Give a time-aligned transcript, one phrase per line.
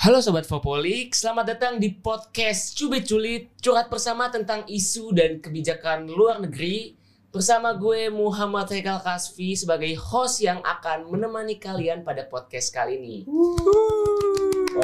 [0.00, 6.08] Halo Sobat Fopolik, selamat datang di podcast Cubit Culit Curhat bersama tentang isu dan kebijakan
[6.08, 6.96] luar negeri.
[7.28, 13.16] Bersama gue Muhammad Haikal Kasfi sebagai host yang akan menemani kalian pada podcast kali ini.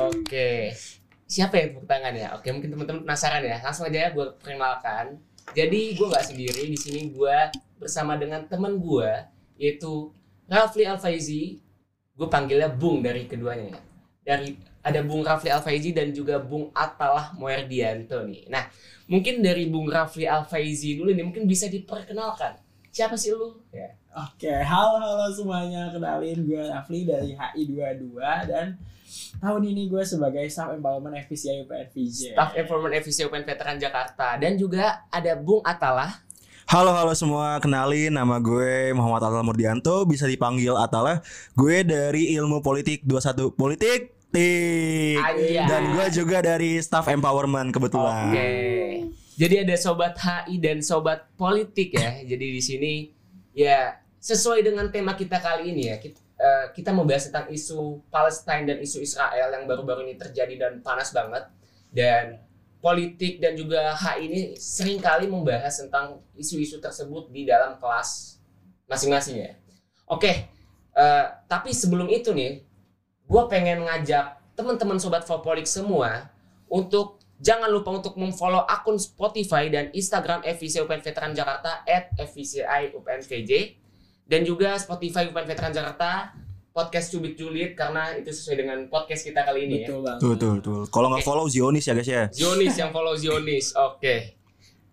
[0.04, 0.76] Oke,
[1.24, 2.36] siapa yang tepuk tangan ya?
[2.36, 3.56] Oke, mungkin teman-teman penasaran ya.
[3.64, 5.16] Langsung aja ya gue perkenalkan.
[5.56, 7.36] Jadi gue gak sendiri, di sini gue
[7.80, 9.08] bersama dengan teman gue
[9.56, 10.12] Yaitu
[10.44, 11.64] Rafli Alfaizi.
[12.12, 13.80] Gue panggilnya Bung dari keduanya ya.
[14.20, 18.46] Dari ada Bung Rafli Alfaizi dan juga Bung Atalah Moerdianto nih.
[18.46, 18.70] Nah,
[19.10, 22.54] mungkin dari Bung Rafli Alfaizi dulu nih mungkin bisa diperkenalkan.
[22.94, 23.58] Siapa sih lu?
[23.74, 23.98] Ya.
[24.16, 25.90] Oke, halo halo semuanya.
[25.90, 28.14] Kenalin gue Rafli dari HI 22
[28.48, 28.78] dan
[29.42, 32.32] tahun ini gue sebagai Staff Empowerment FPCI UPN VJ.
[32.38, 36.24] Staff Environment FVC UPN Veteran Jakarta dan juga ada Bung Atalah.
[36.66, 41.22] Halo halo semua, kenalin nama gue Muhammad Atal Murdianto, bisa dipanggil Atala.
[41.54, 45.16] Gue dari Ilmu Politik 21 Politik Tik.
[45.16, 45.64] Anjay.
[45.64, 48.36] Dan gue juga dari Staff Empowerment kebetulan.
[48.36, 48.52] Oke.
[49.36, 52.20] Jadi ada sobat HI dan sobat politik ya.
[52.24, 52.92] Jadi di sini
[53.56, 55.96] ya sesuai dengan tema kita kali ini ya.
[55.96, 60.72] Kita, eh, kita membahas tentang isu Palestina dan isu Israel yang baru-baru ini terjadi dan
[60.84, 61.48] panas banget.
[61.92, 62.40] Dan
[62.80, 68.36] politik dan juga HI ini sering kali membahas tentang isu-isu tersebut di dalam kelas
[68.84, 69.52] masing-masing ya.
[70.06, 70.48] Oke,
[70.96, 72.65] eh, tapi sebelum itu nih,
[73.26, 76.30] gue pengen ngajak teman-teman sobat Fopolik semua
[76.70, 82.96] untuk jangan lupa untuk memfollow akun Spotify dan Instagram FVC UPN Veteran Jakarta at FVCI
[82.96, 83.52] UPN VJ
[84.26, 86.32] dan juga Spotify UPN Veteran Jakarta
[86.76, 89.88] podcast Cubit Juliet karena itu sesuai dengan podcast kita kali ini ya.
[89.88, 90.20] Betul banget.
[90.20, 90.80] Tuh tuh tuh.
[90.92, 92.24] Kalau nggak follow Zionis ya guys ya.
[92.28, 93.72] Zionis yang follow Zionis.
[93.72, 94.36] Oke.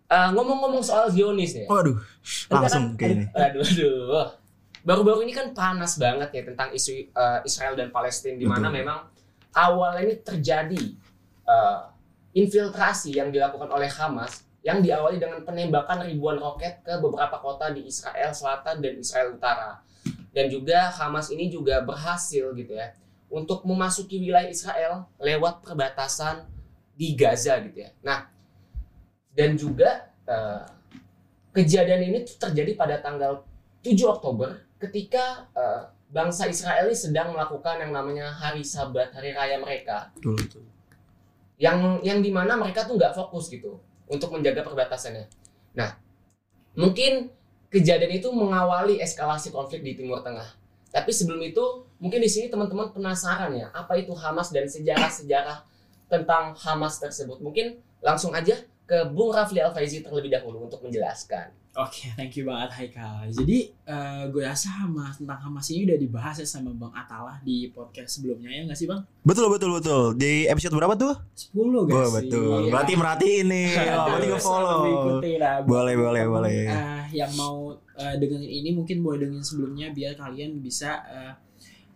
[0.07, 1.67] Eh, ngomong-ngomong soal Zionis ya.
[1.67, 1.99] Waduh,
[2.47, 3.25] langsung kayak ini.
[3.35, 4.42] Aduh, aduh.
[4.83, 9.07] Baru-baru ini kan panas banget ya tentang isu eh, Israel dan Palestina di mana memang
[9.55, 10.83] awalnya ini terjadi
[11.47, 11.81] eh,
[12.35, 17.87] infiltrasi yang dilakukan oleh Hamas yang diawali dengan penembakan ribuan roket ke beberapa kota di
[17.87, 19.83] Israel Selatan dan Israel Utara.
[20.35, 22.95] Dan juga Hamas ini juga berhasil gitu ya
[23.33, 26.45] untuk memasuki wilayah Israel lewat perbatasan
[26.93, 27.91] di Gaza gitu ya.
[28.05, 28.29] Nah,
[29.33, 30.63] dan juga eh,
[31.53, 33.41] kejadian ini terjadi pada tanggal
[33.81, 39.57] 7 Oktober ketika eh, bangsa Israel ini sedang melakukan yang namanya hari Sabat, hari raya
[39.57, 40.63] mereka Betul, betul.
[41.57, 45.25] yang yang di mana mereka tuh nggak fokus gitu untuk menjaga perbatasannya.
[45.73, 45.95] Nah,
[46.77, 47.33] mungkin
[47.73, 50.45] kejadian itu mengawali eskalasi konflik di Timur Tengah.
[50.93, 55.65] Tapi sebelum itu, mungkin di sini teman-teman penasaran ya, apa itu Hamas dan sejarah-sejarah
[56.13, 57.41] tentang Hamas tersebut.
[57.41, 58.53] Mungkin langsung aja
[58.85, 61.49] ke Bung Rafli Al-Faizi terlebih dahulu untuk menjelaskan.
[61.73, 63.25] Oke, thank you banget Haikal.
[63.33, 67.73] Jadi eh, gue rasa Hamas tentang Hamas ini udah dibahas ya sama Bang Atalah di
[67.73, 69.01] podcast sebelumnya ya nggak sih Bang?
[69.25, 70.13] Betul betul betul.
[70.13, 71.17] Di episode berapa tuh?
[71.33, 71.97] 10 guys.
[71.97, 72.57] Oh, betul.
[72.69, 72.71] Iya.
[72.77, 73.67] Berarti merhatiin nih.
[73.89, 74.81] Oh, berarti gue follow.
[75.17, 75.57] Lah.
[75.65, 76.53] Boleh, boleh, boleh.
[76.69, 81.33] Eh, yang mau eh, dengerin ini mungkin boleh dengerin sebelumnya biar kalian bisa eh,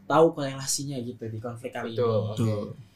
[0.10, 2.10] tahu korelasinya gitu di konflik kali Betul.
[2.10, 2.34] ini.
[2.34, 2.87] Betul.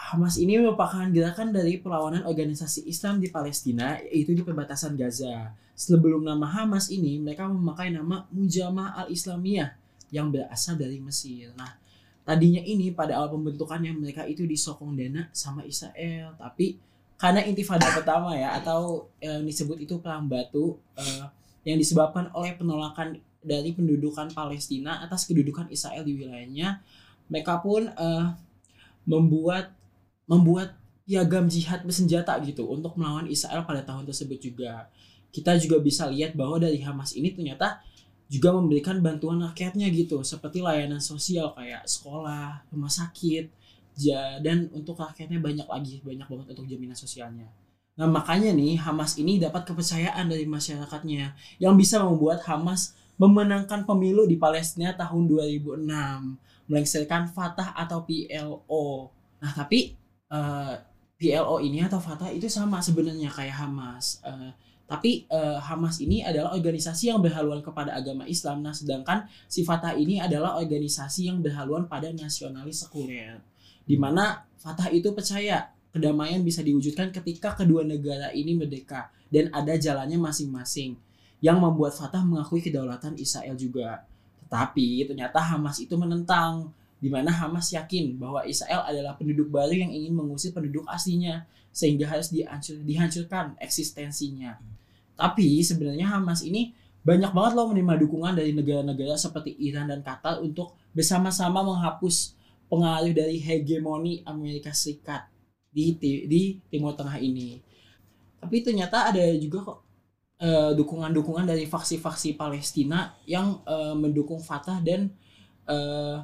[0.00, 5.52] Hamas ini merupakan gerakan dari perlawanan organisasi Islam di Palestina, yaitu di perbatasan Gaza.
[5.76, 9.76] Sebelum nama Hamas ini, mereka memakai nama Mujamah al-Islamiyah
[10.08, 11.52] yang berasal dari Mesir.
[11.52, 11.76] Nah,
[12.24, 16.80] tadinya ini pada awal pembentukannya mereka itu disokong dana sama Israel, tapi
[17.20, 21.24] karena intifada pertama ya atau yang disebut itu perang batu eh,
[21.68, 26.80] yang disebabkan oleh penolakan dari pendudukan Palestina atas kedudukan Israel di wilayahnya,
[27.28, 28.26] mereka pun eh,
[29.04, 29.79] membuat
[30.30, 34.86] membuat piagam jihad bersenjata gitu untuk melawan Israel pada tahun tersebut juga.
[35.34, 37.82] Kita juga bisa lihat bahwa dari Hamas ini ternyata
[38.30, 43.50] juga memberikan bantuan rakyatnya gitu, seperti layanan sosial kayak sekolah, rumah sakit,
[44.38, 47.50] dan untuk rakyatnya banyak lagi, banyak banget untuk jaminan sosialnya.
[47.98, 54.24] Nah makanya nih Hamas ini dapat kepercayaan dari masyarakatnya yang bisa membuat Hamas memenangkan pemilu
[54.30, 55.84] di Palestina tahun 2006,
[56.70, 59.10] melengsarkan Fatah atau PLO.
[59.42, 59.99] Nah tapi
[60.30, 60.74] eh,
[61.20, 64.24] PLO ini atau Fatah itu sama sebenarnya kayak Hamas.
[64.24, 64.50] Eh,
[64.88, 68.64] tapi eh, Hamas ini adalah organisasi yang berhaluan kepada agama Islam.
[68.64, 73.38] Nah, sedangkan si Fatah ini adalah organisasi yang berhaluan pada nasionalis sekuler.
[73.84, 79.76] Di mana Fatah itu percaya kedamaian bisa diwujudkan ketika kedua negara ini merdeka dan ada
[79.76, 80.96] jalannya masing-masing.
[81.44, 84.08] Yang membuat Fatah mengakui kedaulatan Israel juga.
[84.44, 89.90] Tetapi ternyata Hamas itu menentang di mana Hamas yakin bahwa Israel adalah penduduk baru yang
[89.90, 94.60] ingin mengusir penduduk aslinya sehingga harus dihancur, dihancurkan eksistensinya.
[95.16, 100.44] Tapi sebenarnya Hamas ini banyak banget loh menerima dukungan dari negara-negara seperti Iran dan Qatar
[100.44, 102.36] untuk bersama-sama menghapus
[102.68, 105.24] pengaruh dari hegemoni Amerika Serikat
[105.72, 105.96] di
[106.28, 107.56] di Timur Tengah ini.
[108.40, 109.78] Tapi ternyata ada juga kok
[110.44, 115.08] eh, dukungan-dukungan dari faksi-faksi Palestina yang eh, mendukung Fatah dan
[115.64, 116.16] eh,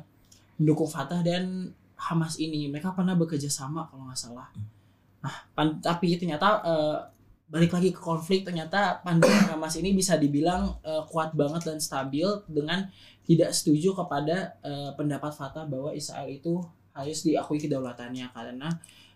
[0.57, 2.69] mendukung Fatah dan Hamas ini.
[2.69, 4.49] Mereka pernah bekerja sama kalau nggak salah.
[5.25, 6.97] Nah, pan- tapi ternyata eh,
[7.47, 12.27] balik lagi ke konflik ternyata pandangan Hamas ini bisa dibilang eh, kuat banget dan stabil
[12.51, 12.85] dengan
[13.25, 16.61] tidak setuju kepada eh, pendapat Fatah bahwa Israel itu
[16.93, 18.69] harus diakui kedaulatannya karena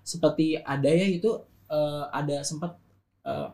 [0.05, 1.37] seperti ada ya itu
[1.69, 2.79] eh, ada sempat
[3.27, 3.49] eh,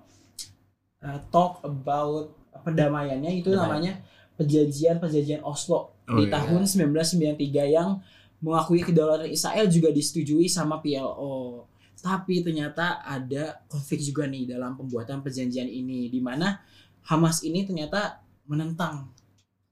[1.03, 3.69] eh, talk about perdamaiannya itu Perdamaian.
[3.69, 3.93] namanya
[4.37, 6.39] perjanjian perjanjian Oslo Oh, di iya.
[6.39, 7.99] tahun 1993 yang
[8.39, 11.67] mengakui kedaulatan Israel juga disetujui sama PLO.
[11.99, 16.63] Tapi ternyata ada konflik juga nih dalam pembuatan perjanjian ini di mana
[17.07, 19.11] Hamas ini ternyata menentang.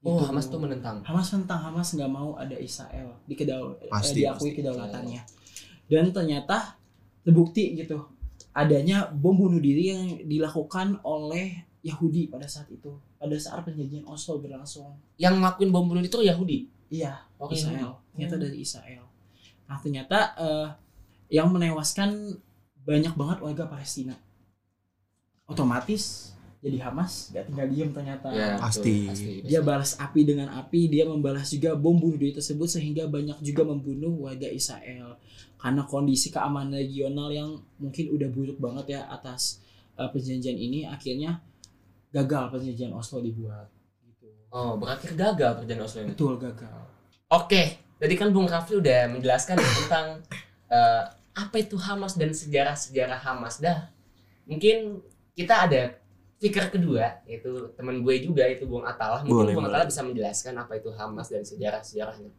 [0.04, 0.28] Oh, Gitu.
[0.28, 0.96] Hamas tuh menentang.
[1.06, 4.58] Hamas menentang Hamas nggak mau ada Israel di kedaul eh, diakui pasti.
[4.58, 5.22] kedaulatannya.
[5.88, 6.76] Dan ternyata
[7.24, 8.04] terbukti gitu
[8.54, 14.40] adanya bom bunuh diri yang dilakukan oleh Yahudi pada saat itu pada saat perjanjian Oslo
[14.40, 14.96] berlangsung.
[15.20, 16.72] Yang ngelakuin bom bunuh itu Yahudi.
[16.88, 17.60] Iya, Oke.
[17.60, 18.00] Israel.
[18.16, 18.44] Ternyata Hmm.
[18.48, 19.04] dari Israel.
[19.68, 20.68] Nah, ternyata eh,
[21.28, 22.40] yang menewaskan
[22.84, 24.16] banyak banget warga Palestina.
[25.44, 26.32] Otomatis
[26.64, 28.32] jadi Hamas gak tinggal diam ternyata.
[28.32, 29.04] Ya, Pasti.
[29.04, 33.36] betul, Dia balas api dengan api, dia membalas juga bom bunuh diri tersebut sehingga banyak
[33.44, 35.20] juga membunuh warga Israel.
[35.60, 39.60] Karena kondisi keamanan regional yang mungkin udah buruk banget ya atas
[40.00, 41.44] eh, perjanjian ini akhirnya
[42.14, 43.66] gagal perjanjian Oslo dibuat.
[44.06, 44.30] Gitu.
[44.54, 46.10] Oh, berakhir gagal perjanjian Oslo ini.
[46.14, 46.78] Betul gagal.
[47.34, 50.06] Oke, tadi kan Bung Rafli udah menjelaskan ya tentang
[50.70, 51.02] eh,
[51.34, 53.58] apa itu Hamas dan sejarah-sejarah Hamas.
[53.58, 53.90] Dah,
[54.46, 55.02] mungkin
[55.34, 55.98] kita ada
[56.38, 59.26] fikir kedua, yaitu teman gue juga itu Bung Atalah.
[59.26, 59.74] Mungkin Boleh, Bung boleh.
[59.74, 62.30] Atalah bisa menjelaskan apa itu Hamas dan sejarah-sejarahnya.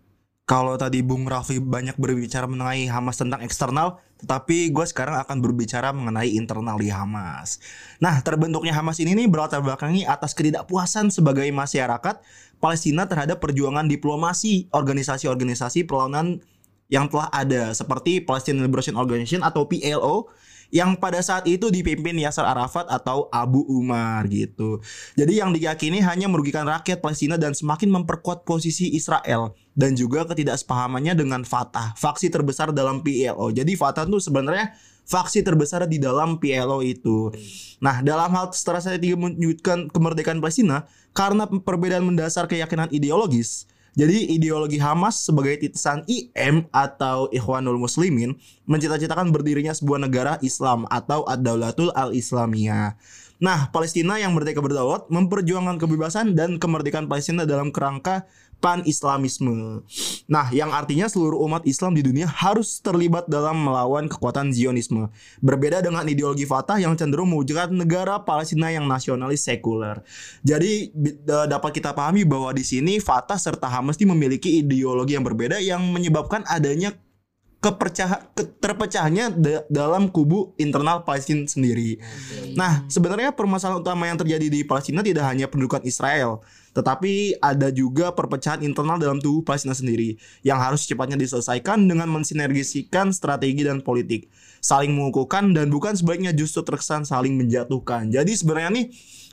[0.45, 5.89] Kalau tadi Bung Raffi banyak berbicara mengenai Hamas tentang eksternal, tetapi gue sekarang akan berbicara
[5.89, 7.57] mengenai internal di Hamas.
[7.97, 12.21] Nah, terbentuknya Hamas ini nih berlatar belakangi atas ketidakpuasan sebagai masyarakat
[12.61, 16.45] Palestina terhadap perjuangan diplomasi organisasi-organisasi perlawanan
[16.93, 20.29] yang telah ada seperti Palestine Liberation Organization atau PLO
[20.69, 24.77] yang pada saat itu dipimpin Yasser Arafat atau Abu Umar gitu.
[25.17, 31.13] Jadi yang diyakini hanya merugikan rakyat Palestina dan semakin memperkuat posisi Israel dan juga ketidaksepahamannya
[31.13, 33.51] dengan Fatah, faksi terbesar dalam PLO.
[33.51, 34.71] Jadi Fatah itu sebenarnya
[35.05, 37.29] faksi terbesar di dalam PLO itu.
[37.83, 43.69] Nah, dalam hal strategi menyudutkan kemerdekaan Palestina karena perbedaan mendasar keyakinan ideologis.
[43.95, 48.35] Jadi ideologi Hamas sebagai titisan IM atau Ikhwanul Muslimin
[48.67, 52.99] mencita-citakan berdirinya sebuah negara Islam atau Ad-Daulatul Al-Islamiyah.
[53.39, 58.27] Nah, Palestina yang merdeka berdaulat memperjuangkan kebebasan dan kemerdekaan Palestina dalam kerangka
[58.59, 59.85] pan-islamisme.
[60.25, 65.13] Nah, yang artinya seluruh umat Islam di dunia harus terlibat dalam melawan kekuatan Zionisme.
[65.39, 70.01] Berbeda dengan ideologi Fatah yang cenderung mewujudkan negara Palestina yang nasionalis sekuler.
[70.41, 70.89] Jadi
[71.21, 75.61] da- dapat kita pahami bahwa di sini Fatah serta Hamas ini memiliki ideologi yang berbeda
[75.61, 76.97] yang menyebabkan adanya
[77.65, 81.97] kepercah keterpecahnya da- dalam kubu internal Palestina sendiri.
[82.53, 86.45] Nah, sebenarnya permasalahan utama yang terjadi di Palestina tidak hanya pendudukan Israel,
[86.77, 90.13] tetapi ada juga perpecahan internal dalam tubuh Palestina sendiri
[90.45, 94.29] yang harus secepatnya diselesaikan dengan mensinergisikan strategi dan politik,
[94.61, 98.13] saling mengukuhkan dan bukan sebaiknya justru terkesan saling menjatuhkan.
[98.13, 98.85] Jadi sebenarnya nih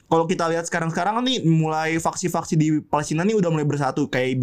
[0.09, 4.41] kalau kita lihat sekarang-sekarang nih mulai faksi-faksi di Palestina nih udah mulai bersatu kayak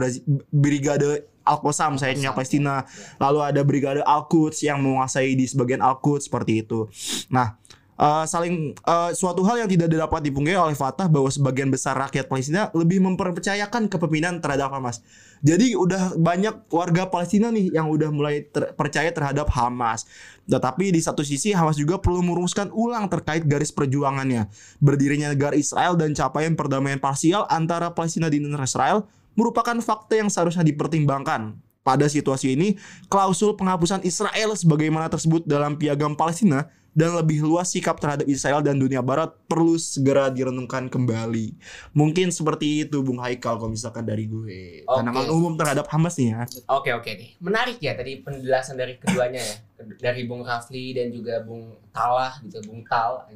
[0.54, 2.74] Brigade Al-Qassam sayapnya Al-Qassam, Palestina
[3.18, 6.86] lalu ada Brigade Al-Quds yang menguasai di sebagian Al-Quds seperti itu.
[7.34, 7.58] Nah,
[7.98, 12.30] eh, saling eh, suatu hal yang tidak dapat dipungkiri oleh Fatah bahwa sebagian besar rakyat
[12.30, 15.02] Palestina lebih mempercayakan kepemimpinan terhadap Hamas.
[15.40, 20.04] Jadi udah banyak warga Palestina nih yang udah mulai ter- percaya terhadap Hamas.
[20.50, 24.52] Tetapi di satu sisi Hamas juga perlu merumuskan ulang terkait garis perjuangannya.
[24.84, 29.08] Berdirinya negara Israel dan capaian perdamaian parsial antara Palestina dan Israel
[29.40, 31.56] merupakan fakta yang seharusnya dipertimbangkan.
[31.80, 32.76] Pada situasi ini,
[33.08, 36.68] klausul penghapusan Israel sebagaimana tersebut dalam piagam Palestina
[37.00, 41.56] dan lebih luas sikap terhadap Israel dan dunia barat perlu segera direnungkan kembali.
[41.94, 44.84] Mungkin seperti itu Bung Haikal kalau misalkan dari gue.
[44.84, 45.34] Pandangan Oke.
[45.34, 46.42] umum terhadap Hamas nih ya.
[46.68, 49.56] Oke oke nih, menarik ya tadi penjelasan dari keduanya ya,
[50.02, 53.30] dari Bung Rafli dan juga Bung Talah gitu, Bung Tal.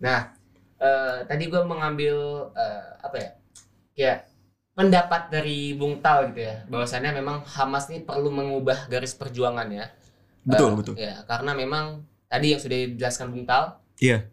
[0.00, 0.32] Nah,
[0.78, 2.16] eh, tadi gue mengambil
[2.54, 3.30] eh, apa ya,
[3.92, 4.12] ya
[4.76, 9.88] pendapat dari Bung Tal gitu ya, bahwasannya memang Hamas ini perlu mengubah garis perjuangannya.
[10.44, 10.94] Betul, Eh, betul.
[11.00, 14.28] Ya, karena memang tadi yang sudah dijelaskan Bung Tal, Iya.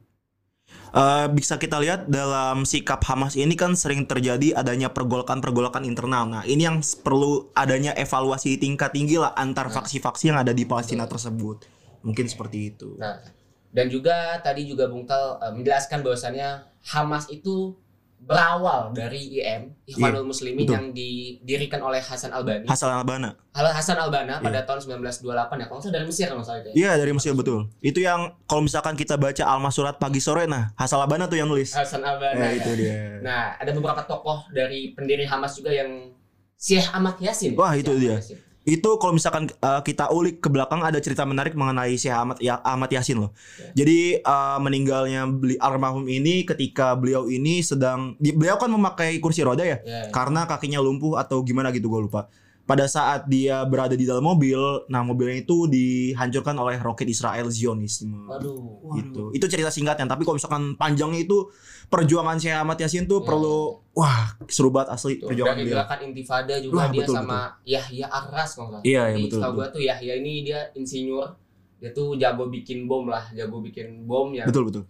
[0.94, 6.30] Eh, bisa kita lihat dalam sikap Hamas ini kan sering terjadi adanya pergolakan-pergolakan internal.
[6.30, 11.10] Nah, ini yang perlu adanya evaluasi tingkat tinggi lah antar faksi-faksi yang ada di Palestina
[11.10, 11.66] tersebut.
[12.06, 12.94] Mungkin seperti itu.
[13.02, 13.18] Nah,
[13.74, 16.62] dan juga tadi juga Bung Tal eh, menjelaskan bahwasannya
[16.94, 17.74] Hamas itu
[18.24, 20.76] berawal dari IM Ikhwanul Muslimin betul.
[20.80, 22.64] yang didirikan oleh Hasan Albani.
[22.72, 23.36] Hasan Albana.
[23.52, 25.28] Hal Hasan Albana pada tahun 1928
[25.60, 26.70] ya, kalau dari Mesir kalau nggak salah itu.
[26.72, 26.74] ya.
[26.74, 27.68] Iya dari Mesir betul.
[27.84, 31.76] Itu yang kalau misalkan kita baca Al-Masurat pagi sore nah Hasan Albana tuh yang nulis.
[31.76, 32.40] Hasan Albana.
[32.40, 32.58] Nah, ya.
[32.64, 32.96] itu dia.
[33.20, 36.16] Nah, ada beberapa tokoh dari pendiri Hamas juga yang
[36.56, 37.60] Syekh Ahmad Yasin.
[37.60, 38.16] Wah, itu Syekh dia.
[38.24, 38.53] Yasin.
[38.64, 42.64] Itu kalau misalkan uh, kita ulik ke belakang ada cerita menarik mengenai Syekh Ahmad ya,
[42.64, 43.36] Ahmad Yasin loh.
[43.60, 43.84] Ya.
[43.84, 49.44] Jadi uh, meninggalnya beli almarhum ini ketika beliau ini sedang di- beliau kan memakai kursi
[49.44, 50.12] roda ya Ya, ya.
[50.16, 52.32] karena kakinya lumpuh atau gimana gitu gue lupa.
[52.64, 54.56] Pada saat dia berada di dalam mobil,
[54.88, 58.24] nah mobilnya itu dihancurkan oleh roket Israel Zionisme.
[58.24, 58.56] Waduh.
[58.56, 58.96] Waduh.
[58.96, 59.24] Gitu.
[59.36, 61.52] Itu cerita singkatnya, tapi kalau misalkan panjangnya itu
[61.92, 63.28] perjuangan Syekh Ahmad Yasin tuh Ya.
[63.28, 63.58] perlu
[63.92, 65.76] wah seru banget asli Tuh, perjuangan dari beliau.
[65.78, 68.88] gerakan intifada juga Wah, dia betul, sama Yahya Arras kalau nggak salah.
[68.88, 69.60] Iya, iya, betul, setahu betul.
[69.60, 71.28] gua tuh Yahya ini dia insinyur.
[71.84, 74.84] Dia tuh jago bikin bom lah, jago bikin bom yang Betul betul.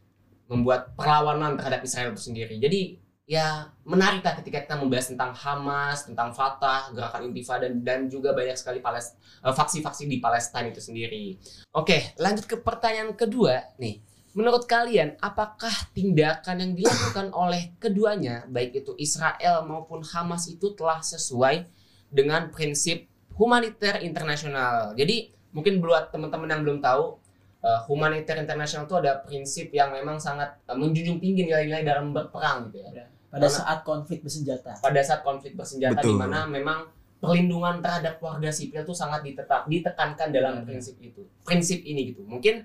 [0.45, 2.61] membuat perlawanan terhadap Israel itu sendiri.
[2.61, 3.01] Jadi
[3.33, 8.53] ya menarik lah ketika kita membahas tentang Hamas, tentang Fatah, gerakan Intifada dan juga banyak
[8.53, 11.41] sekali eh, faksi-faksi di Palestina itu sendiri.
[11.73, 13.97] Oke, lanjut ke pertanyaan kedua nih.
[14.33, 21.01] Menurut kalian, apakah tindakan yang dilakukan oleh keduanya, baik itu Israel maupun Hamas itu telah
[21.01, 21.65] sesuai
[22.13, 24.93] dengan prinsip humaniter internasional?
[24.93, 27.17] Jadi mungkin buat teman-teman yang belum tahu,
[27.61, 32.69] uh, humaniter internasional itu ada prinsip yang memang sangat uh, menjunjung tinggi nilai-nilai dalam berperang
[32.69, 33.05] gitu ya.
[33.33, 34.77] Pada Karena- saat konflik bersenjata.
[34.77, 36.85] Pada saat konflik bersenjata di mana memang
[37.17, 40.65] perlindungan terhadap warga sipil itu sangat ditetap, ditekankan dalam Hmm.
[40.69, 41.25] prinsip itu.
[41.41, 42.21] Prinsip ini gitu.
[42.29, 42.61] Mungkin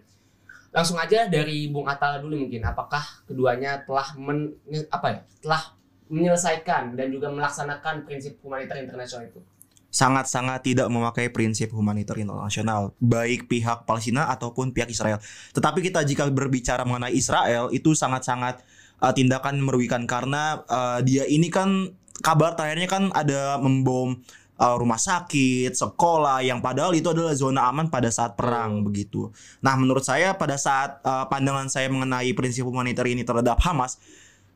[0.69, 4.53] langsung aja dari Bung Atala dulu mungkin apakah keduanya telah men,
[4.93, 5.19] apa ya?
[5.41, 5.63] telah
[6.13, 9.41] menyelesaikan dan juga melaksanakan prinsip humaniter internasional itu.
[9.89, 15.17] sangat-sangat tidak memakai prinsip humaniter internasional baik pihak Palestina ataupun pihak Israel.
[15.57, 18.61] Tetapi kita jika berbicara mengenai Israel itu sangat-sangat
[19.03, 24.19] uh, tindakan merugikan karena uh, dia ini kan kabar terakhirnya kan ada membom
[24.59, 29.31] uh, rumah sakit, sekolah yang padahal itu adalah zona aman pada saat perang begitu.
[29.63, 33.99] Nah, menurut saya pada saat uh, pandangan saya mengenai prinsip humaniter ini terhadap Hamas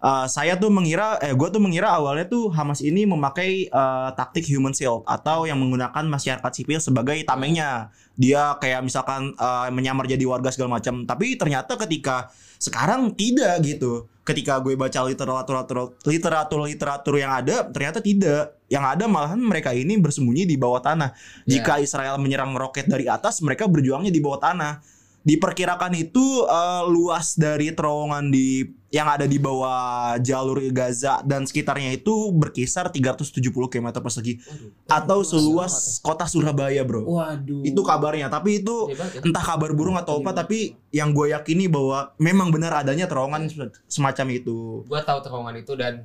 [0.03, 4.43] Uh, saya tuh mengira, eh gue tuh mengira awalnya tuh Hamas ini memakai uh, taktik
[4.51, 7.95] human shield atau yang menggunakan masyarakat sipil sebagai tamengnya.
[8.19, 11.07] Dia kayak misalkan uh, menyamar jadi warga segala macam.
[11.07, 14.11] Tapi ternyata ketika sekarang tidak gitu.
[14.23, 15.67] Ketika gue baca literatur
[16.07, 18.55] literatur literatur yang ada, ternyata tidak.
[18.71, 21.11] Yang ada malahan mereka ini bersembunyi di bawah tanah.
[21.45, 24.79] Jika Israel menyerang roket dari atas, mereka berjuangnya di bawah tanah.
[25.23, 31.97] Diperkirakan itu uh, luas dari terowongan di yang ada di bawah jalur Gaza dan sekitarnya
[31.97, 34.69] itu berkisar 370 km persegi Waduh.
[34.85, 37.09] atau luas seluas banget kota Surabaya, Bro.
[37.09, 37.65] Waduh.
[37.65, 39.21] Itu kabarnya, tapi itu Hebat ya.
[39.25, 43.49] entah kabar burung atau apa tapi yang gue yakini bahwa memang benar adanya terowongan
[43.89, 44.85] semacam itu.
[44.85, 46.05] Gue tahu terowongan itu dan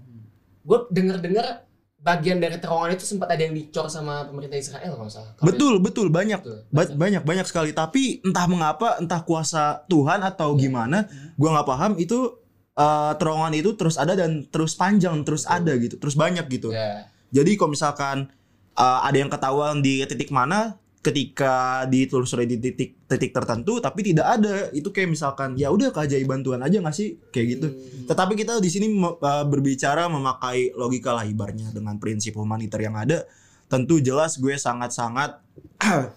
[0.64, 1.68] gue denger-dengar
[1.98, 5.36] bagian dari terowongan itu sempat ada yang dicor sama pemerintah Israel kalau salah.
[5.44, 6.64] Betul, betul banyak Betul.
[6.72, 11.04] Ba- banyak banyak sekali tapi entah mengapa entah kuasa Tuhan atau gimana
[11.36, 12.47] gua nggak paham itu
[12.78, 17.10] eh, terowongan itu terus ada dan terus panjang terus ada gitu terus banyak gitu Ya.
[17.34, 18.30] jadi kalau misalkan
[18.74, 24.28] eh, ada yang ketahuan di titik mana ketika ditelusuri di titik titik tertentu tapi tidak
[24.28, 28.12] ada itu kayak misalkan ya udah keajaiban Tuhan aja nggak sih kayak gitu Hmm.
[28.12, 29.16] tetapi kita di sini uh,
[29.48, 33.24] berbicara memakai logika lah ibarnya dengan prinsip humaniter yang ada.
[33.68, 35.44] Tentu jelas gue sangat-sangat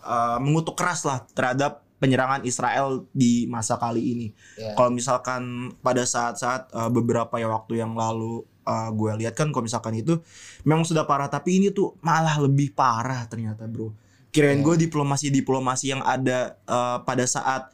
[0.07, 4.27] uh, mengutuk keras lah terhadap penyerangan Israel di masa kali ini.
[4.57, 4.73] Ya.
[4.73, 9.69] Kalau misalkan pada saat-saat uh, beberapa ya waktu yang lalu uh, gue lihat kan kalau
[9.69, 10.17] misalkan itu
[10.65, 13.93] memang sudah parah tapi ini tuh malah lebih parah ternyata bro.
[14.33, 14.65] Kirain Ya.
[14.65, 17.69] gue diplomasi-diplomasi yang ada uh, pada saat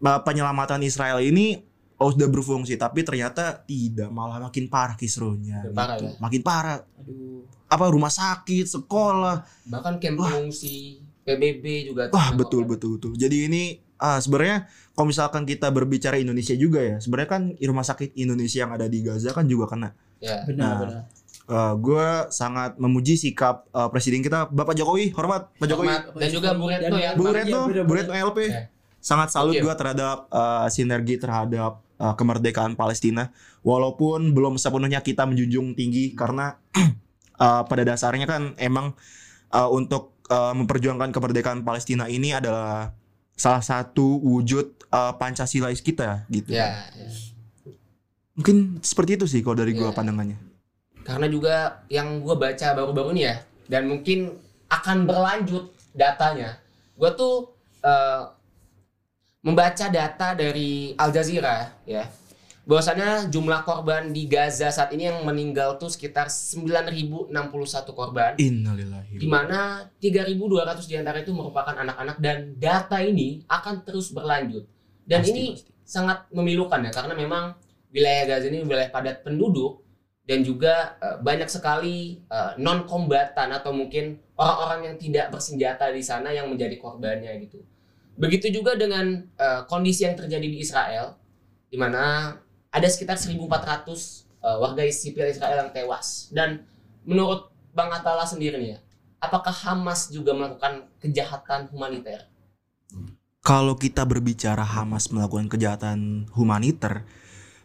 [0.00, 1.60] uh, penyelamatan Israel ini
[1.98, 6.06] oh sudah berfungsi tapi ternyata tidak malah makin parah kisruhnya Makin parah gitu.
[6.06, 6.12] ya?
[6.22, 7.42] makin parah Aduh.
[7.66, 12.70] apa rumah sakit sekolah Bahkan camp pengungsi PBB juga wah betul kan.
[12.72, 13.62] betul betul jadi ini
[13.98, 18.72] ah sebenarnya kalau misalkan kita berbicara Indonesia juga ya sebenarnya kan rumah sakit Indonesia yang
[18.72, 20.42] ada di Gaza kan juga kena Ya.
[20.42, 21.02] Benar, Nah, benar.
[21.78, 26.02] gue sangat memuji sikap uh, presiden kita Bapak Jokowi hormat Pak Jokowi Hormat.
[26.12, 27.10] Dan juga Bu Retno ya.
[27.14, 27.92] Bu Iya, Retno bener, Bu.
[27.94, 28.66] Retno LP Ya.
[28.98, 33.30] sangat salut gue terhadap uh, sinergi terhadap uh, kemerdekaan Palestina
[33.62, 36.58] walaupun belum sepenuhnya kita menjunjung tinggi karena
[37.38, 38.90] uh, pada dasarnya kan emang
[39.54, 42.92] uh, untuk uh, memperjuangkan kemerdekaan Palestina ini adalah
[43.34, 46.52] salah satu wujud uh, Pancasilais kita gitu.
[46.54, 46.88] Ya.
[46.94, 47.08] ya.
[48.38, 49.96] Mungkin seperti itu sih kalau dari gua Iya.
[49.96, 50.38] pandangannya.
[51.08, 51.56] karena juga
[51.88, 54.28] yang gue baca baru-baru ini ya dan mungkin
[54.68, 56.60] akan berlanjut datanya
[57.00, 57.48] gue tuh
[57.80, 58.28] eh,
[59.40, 62.04] membaca data dari Al Jazeera ya
[62.68, 67.32] bahwasanya jumlah korban di Gaza saat ini yang meninggal tuh sekitar 9.061
[67.96, 69.16] korban Innalillahi.
[69.16, 74.68] di mana 3.200 di antara itu merupakan anak-anak dan data ini akan terus berlanjut
[75.08, 75.72] dan Pasti, ini pasti.
[75.80, 77.56] sangat memilukan ya karena memang
[77.88, 79.80] wilayah Gaza ini wilayah padat penduduk
[80.28, 82.20] dan juga eh, banyak sekali
[82.60, 87.64] non kombatan atau mungkin orang-orang yang tidak bersenjata di sana yang menjadi korbannya gitu.
[88.20, 91.16] Begitu juga dengan eh, kondisi yang terjadi di Israel
[91.72, 92.36] di mana
[92.68, 96.64] ada sekitar 1.400 eh, warga sipil Israel yang tewas dan
[97.08, 98.78] menurut Bang Atala sendiri nih ya,
[99.22, 102.26] apakah Hamas juga melakukan kejahatan humaniter?
[103.40, 107.06] Kalau kita berbicara Hamas melakukan kejahatan humaniter,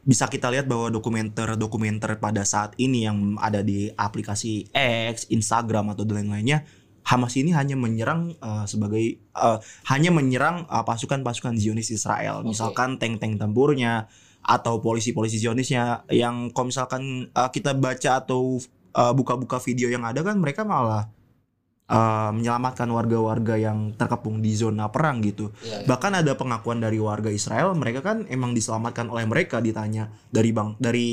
[0.06, 4.70] bisa kita lihat bahwa dokumenter-dokumenter pada saat ini yang ada di aplikasi
[5.10, 6.64] X, Instagram atau dan lain-lainnya,
[7.04, 9.58] Hamas ini hanya menyerang eh, sebagai eh,
[9.92, 12.56] hanya menyerang pasukan-pasukan Zionis Israel, Oke.
[12.56, 14.08] misalkan tank-tank tempurnya
[14.44, 18.60] atau polisi-polisi Zionisnya yang kalau misalkan eh, kita baca atau
[18.92, 21.08] eh, buka-buka video yang ada kan mereka malah
[21.88, 25.56] eh, menyelamatkan warga-warga yang terkepung di zona perang gitu.
[25.64, 25.88] Ya, ya.
[25.88, 30.76] Bahkan ada pengakuan dari warga Israel, mereka kan emang diselamatkan oleh mereka ditanya dari bang
[30.76, 31.08] dari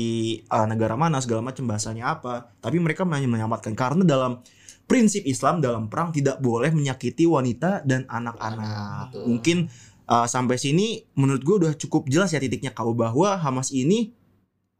[0.51, 2.51] uh, negara mana segala macam bahasanya apa.
[2.59, 4.43] Tapi mereka hanya menyelamatkan karena dalam
[4.91, 9.15] prinsip Islam dalam perang tidak boleh menyakiti wanita dan anak-anak.
[9.23, 9.71] Mungkin
[10.07, 14.15] uh, sampai sini menurut gue udah cukup jelas ya titiknya kau bahwa Hamas ini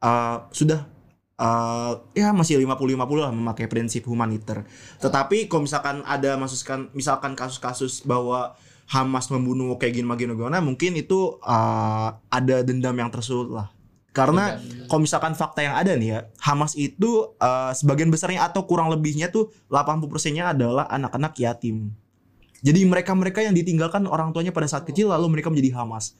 [0.02, 0.86] uh, sudah
[1.38, 4.66] uh, ya masih 50-50 lah memakai prinsip humaniter.
[5.02, 8.54] Tetapi kalau misalkan ada masukkan misalkan kasus-kasus bahwa
[8.90, 13.68] Hamas membunuh kayak gini gini gimana mungkin itu uh, ada dendam yang tersulut lah.
[14.12, 14.92] Karena Dendam.
[14.92, 19.32] kalau misalkan fakta yang ada nih ya, Hamas itu uh, sebagian besarnya atau kurang lebihnya
[19.32, 21.96] tuh 80%-nya adalah anak-anak yatim.
[22.62, 26.14] Jadi mereka-mereka yang ditinggalkan orang tuanya pada saat kecil lalu mereka menjadi Hamas.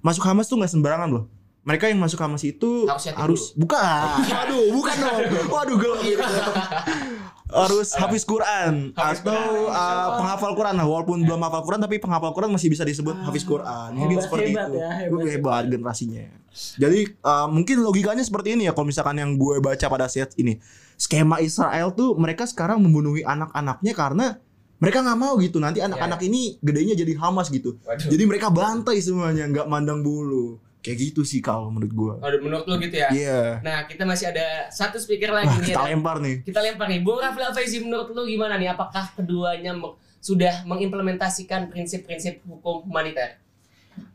[0.00, 1.24] Masuk Hamas tuh nggak sembarangan loh.
[1.60, 4.22] Mereka yang masuk Hamas itu Harus harus bukan.
[4.24, 5.18] Waduh, bukan dong.
[5.54, 6.24] Waduh, gelap gitu.
[7.50, 11.98] harus hafiz Quran Hafiz atau Quran, uh, penghafal Quran lah walaupun belum hafal Quran tapi
[11.98, 13.90] penghafal Quran masih bisa disebut hafiz Quran.
[13.98, 14.78] Mungkin Hebat, seperti hebat itu.
[14.78, 15.10] ya, hebat.
[15.10, 16.24] Gue hebat generasinya.
[16.78, 20.62] Jadi uh, mungkin logikanya seperti ini ya kalau misalkan yang gue baca pada saat ini.
[20.94, 24.26] Skema Israel tuh mereka sekarang membunuhi anak-anaknya karena
[24.80, 27.76] mereka nggak mau gitu nanti anak-anak ini gedenya jadi Hamas gitu.
[27.84, 28.08] Waduh.
[28.08, 30.56] Jadi mereka bantai semuanya nggak mandang bulu.
[30.80, 32.12] Kayak gitu sih kalau menurut gue.
[32.24, 33.12] Waduh, menurut lu gitu ya?
[33.12, 33.40] Iya.
[33.60, 35.68] Nah, kita masih ada satu speaker lagi Wah, nih.
[35.68, 36.36] kita ada- lempar nih.
[36.40, 37.04] kita lempar nih.
[37.04, 38.72] Bung Rafli Alfaizi menurut lu gimana nih?
[38.72, 39.76] Apakah keduanya
[40.24, 43.36] sudah mengimplementasikan prinsip-prinsip hukum humaniter?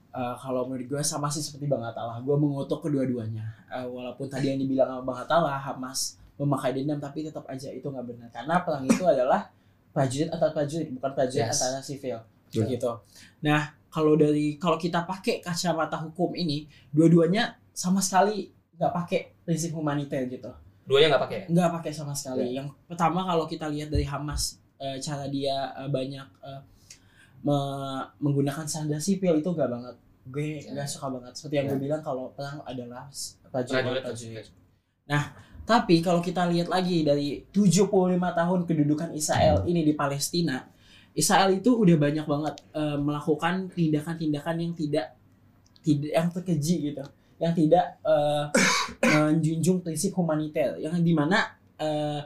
[0.09, 2.17] Eh, kalau menurut gue sama sih seperti Bang Atala.
[2.25, 3.45] Gue mengutuk kedua-duanya.
[3.69, 7.85] Eh, walaupun tadi yang dibilang sama Bang Atala, Hamas memakai dendam, tapi tetap aja itu
[7.85, 8.27] nggak benar.
[8.33, 9.53] Karena perang itu adalah
[9.95, 11.55] prajurit antar prajurit, bukan prajurit Yes.
[11.55, 12.19] antara sivil.
[12.45, 12.67] Betul.
[12.67, 12.91] Gitu.
[13.41, 19.71] Nah, kalau dari kalau kita pakai kacamata hukum ini, dua-duanya sama sekali nggak pakai prinsip
[19.71, 20.51] humaniter gitu.
[20.83, 21.45] Duanya nggak pakai ya?
[21.49, 22.51] nggak pakai sama sekali.
[22.53, 26.61] Yang pertama kalau kita lihat dari Hamas eh, cara dia eh, banyak eh,
[27.41, 29.95] me- menggunakan sandal sipil itu nggak banget.
[30.25, 30.73] Gue Ya.
[30.73, 31.31] nggak suka banget.
[31.33, 31.71] Seperti yang Ya.
[31.71, 34.47] gue bilang kalau perang adalah s- Prajurit, prajurit prajurit.
[35.05, 35.45] Prajurit.
[35.65, 37.89] Tapi kalau kita lihat lagi dari 75
[38.21, 40.61] tahun kedudukan Israel ini di Palestina,
[41.17, 45.17] Israel itu udah banyak banget eh, melakukan tindakan-tindakan yang tidak
[45.81, 47.01] tidak yang terkeji gitu,
[47.41, 48.45] yang tidak eh,
[49.09, 52.21] menjunjung prinsip humaniter, yang di mana eh,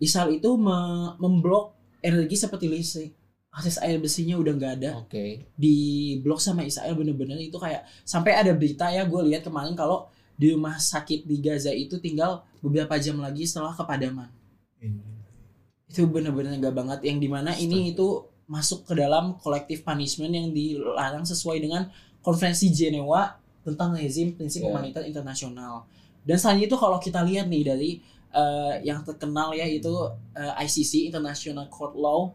[0.00, 3.12] Israel itu me- memblok energi seperti listrik,
[3.52, 5.52] akses air bersihnya udah nggak ada Oke.
[5.52, 5.76] di
[6.24, 10.54] blok sama Israel bener-bener itu kayak sampai ada berita ya gue lihat kemarin kalau di
[10.54, 14.30] rumah sakit di Gaza itu tinggal beberapa jam lagi setelah kepadaman.
[15.90, 16.98] Itu bener-bener nggak banget.
[17.02, 21.90] Yang di mana ini itu masuk ke dalam collective punishment yang dilarang sesuai dengan
[22.22, 24.70] konvensi Jenewa tentang rezim prinsip Ya.
[24.70, 25.84] humanitar internasional.
[26.24, 27.90] Dan selain itu kalau kita lihat nih dari
[28.28, 29.90] eh, yang terkenal ya itu
[30.32, 32.32] eh, ICC International Court Law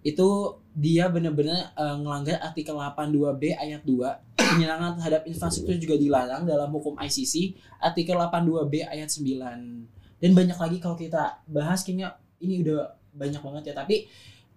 [0.00, 0.28] itu
[0.72, 6.96] dia benar-benar eh, ngelanggar artikel 82B ayat 2 penyerangan terhadap infrastruktur juga dilarang dalam hukum
[6.96, 12.12] ICC artikel 82B ayat 9 dan banyak lagi kalau kita bahas kayaknya
[12.44, 13.74] ini udah banyak banget ya.
[13.80, 14.06] Tapi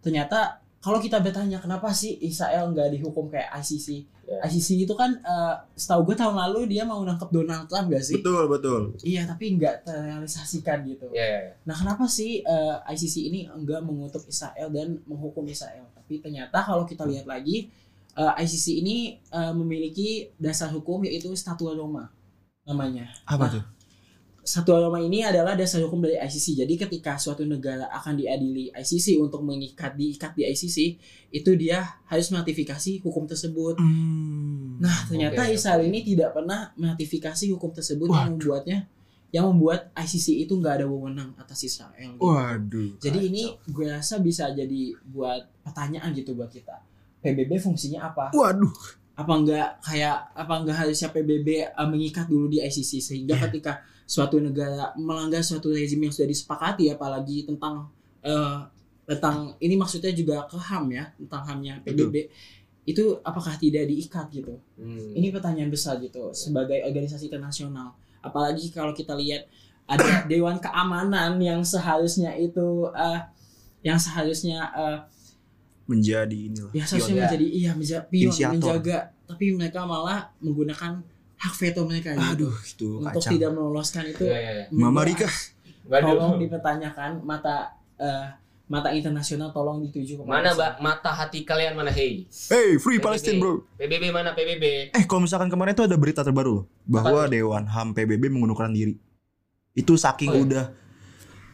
[0.03, 4.39] ternyata kalau kita bertanya kenapa sih Israel nggak dihukum kayak ICC Ya.
[4.47, 8.23] ICC itu kan eh, setahu gue tahun lalu dia mau nangkep Donald Trump gak sih
[8.23, 8.81] Betul, betul.
[9.03, 11.53] iya tapi nggak terrealisasikan gitu Ya, ya, ya.
[11.63, 15.91] Nah, kenapa sih eh, ICC ini enggak mengutuk Israel dan menghukum Israel?
[15.91, 17.67] Tapi ternyata kalau kita lihat lagi,
[18.13, 22.07] eh, ICC ini eh, memiliki dasar hukum yaitu Statut Roma.
[22.63, 23.11] namanya.
[23.27, 23.63] Apa Nah, tuh?
[24.43, 26.67] Satu norma ini adalah dasar hukum dari ICC.
[26.67, 30.77] Jadi ketika suatu negara akan diadili ICC untuk mengikat diikat di ICC,
[31.31, 31.79] itu dia
[32.11, 33.79] harus meratifikasi hukum tersebut.
[33.79, 34.83] Hmm.
[34.83, 38.31] Nah, ternyata Oke, Israel ini tidak pernah meratifikasi hukum tersebut yang Waduh.
[38.35, 38.79] membuatnya
[39.33, 41.95] yang membuat ICC itu nggak ada wewenang atas Israel.
[42.13, 42.21] gitu.
[42.21, 42.91] Waduh.
[42.99, 46.83] Jadi ini gue rasa bisa jadi buat pertanyaan gitu buat kita.
[47.23, 48.29] PBB fungsinya apa?
[48.35, 48.75] Waduh.
[49.15, 53.47] Apa enggak kayak apa enggak harusnya PBB uh, mengikat dulu di ICC sehingga Iya.
[53.47, 57.87] ketika suatu negara melanggar suatu rezim yang sudah disepakati apalagi tentang
[58.21, 58.59] eh,
[59.03, 62.15] tentang ini maksudnya juga ke HAM ya, tentang HAMnya PBB
[62.83, 64.59] itu apakah tidak diikat gitu?
[64.75, 65.11] Hmm.
[65.11, 67.95] Ini pertanyaan besar gitu sebagai organisasi internasional.
[68.19, 69.47] Apalagi kalau kita lihat
[69.83, 73.19] ada Dewan Keamanan yang seharusnya itu eh,
[73.83, 74.99] yang seharusnya eh,
[75.83, 76.71] Menjadi inilah.
[76.71, 77.21] yang seharusnya ya.
[77.27, 78.55] menjadi iya menja- pion Inisiator.
[78.55, 81.03] menjaga tapi mereka malah menggunakan
[81.43, 83.31] hak veto mereka gitu Aduh, itu untuk kacau.
[83.31, 84.65] tidak meloloskan itu Iya, iya, iya.
[84.71, 85.27] Mama Rika.
[85.83, 88.25] Tolong dipertanyakan mata eh,
[88.65, 92.23] mata internasional tolong dituju kepada Mana mbak mata hati kalian mana hei?
[92.47, 93.03] Hey, free PBB.
[93.03, 93.67] Palestine, bro.
[93.75, 94.89] PBB mana PBB?
[94.89, 97.29] Eh, kalau misalkan kemarin tuh ada berita terbaru loh, bahwa Apa?
[97.29, 98.95] Dewan HAM PBB mengundurkan diri.
[99.73, 100.41] Itu saking Oh, iya?
[100.41, 100.65] udah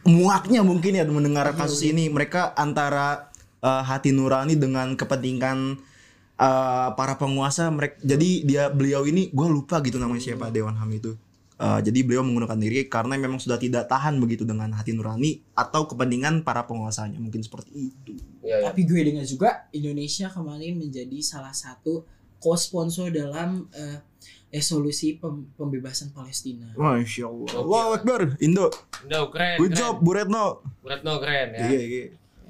[0.02, 1.92] muaknya mungkin ya mendengar Iya, kasus iya.
[1.92, 2.06] ini.
[2.08, 5.76] Mereka antara eh, hati nurani dengan kepentingan
[6.40, 8.00] eh, para penguasa mereka.
[8.00, 11.12] Jadi dia beliau ini gue lupa gitu namanya siapa Dewan HAM itu.
[11.60, 15.84] Eh, jadi beliau mengundurkan diri karena memang sudah tidak tahan begitu dengan hati nurani atau
[15.84, 18.16] kepentingan para penguasanya mungkin seperti itu.
[18.40, 18.72] Iya, iya.
[18.72, 22.08] tapi gue dengar juga Indonesia kemarin menjadi salah satu
[22.40, 24.00] co-sponsor dalam eh,
[24.48, 27.52] resolusi pem- pembebasan Palestina Masya Allah.
[27.52, 27.68] Oke.
[27.68, 28.72] Wow, Akbar, Indo.
[29.04, 29.56] Udah keren.
[29.60, 29.80] Good keren.
[29.84, 30.64] job, Bu Retno.
[30.80, 31.60] Retno keren ya.
[31.68, 32.04] Iya, iya.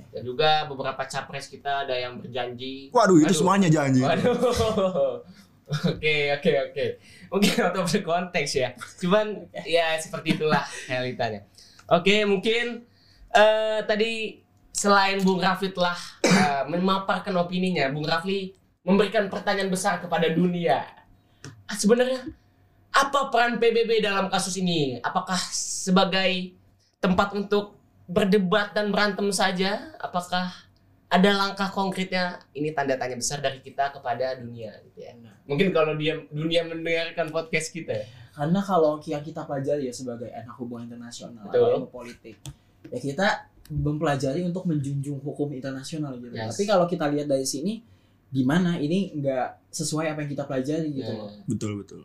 [0.09, 2.89] Dan juga beberapa capres kita ada yang berjanji.
[2.91, 3.37] Waduh, itu Waduh.
[3.37, 4.01] semuanya janji.
[4.01, 5.21] Waduh.
[5.71, 6.87] Oke, oke, oke.
[7.31, 8.75] Mungkin atau berkonteks ya.
[8.99, 11.47] Cuman ya seperti itulah realitanya.
[11.87, 12.83] Oke, mungkin
[13.31, 14.43] eh tadi
[14.75, 15.95] selain Bung Rafli telah
[16.27, 18.51] eh, memaparkan opininya, Bung Rafli
[18.83, 20.83] memberikan pertanyaan besar kepada dunia.
[21.71, 22.19] Ah, sebenarnya
[22.91, 24.99] apa peran PBB dalam kasus ini?
[24.99, 26.59] Apakah sebagai
[26.99, 27.80] tempat untuk
[28.11, 29.94] berdebat dan berantem saja?
[29.96, 30.51] Apakah
[31.07, 32.42] ada langkah konkretnya?
[32.51, 35.14] Ini tanda tanya besar dari kita kepada dunia gitu ya.
[35.46, 38.07] Mungkin kalau dia dunia mendengarkan podcast kita ya.
[38.31, 41.83] karena kalau yang kita pelajari ya sebagai anak hubungan internasional Betul.
[41.83, 42.38] atau politik
[42.88, 43.27] ya kita
[43.68, 46.55] mempelajari untuk menjunjung hukum internasional gitu Yes.
[46.55, 47.83] tapi kalau kita lihat dari sini
[48.31, 52.03] gimana ini nggak sesuai apa yang kita pelajari gitu loh Nah, Betul, betul.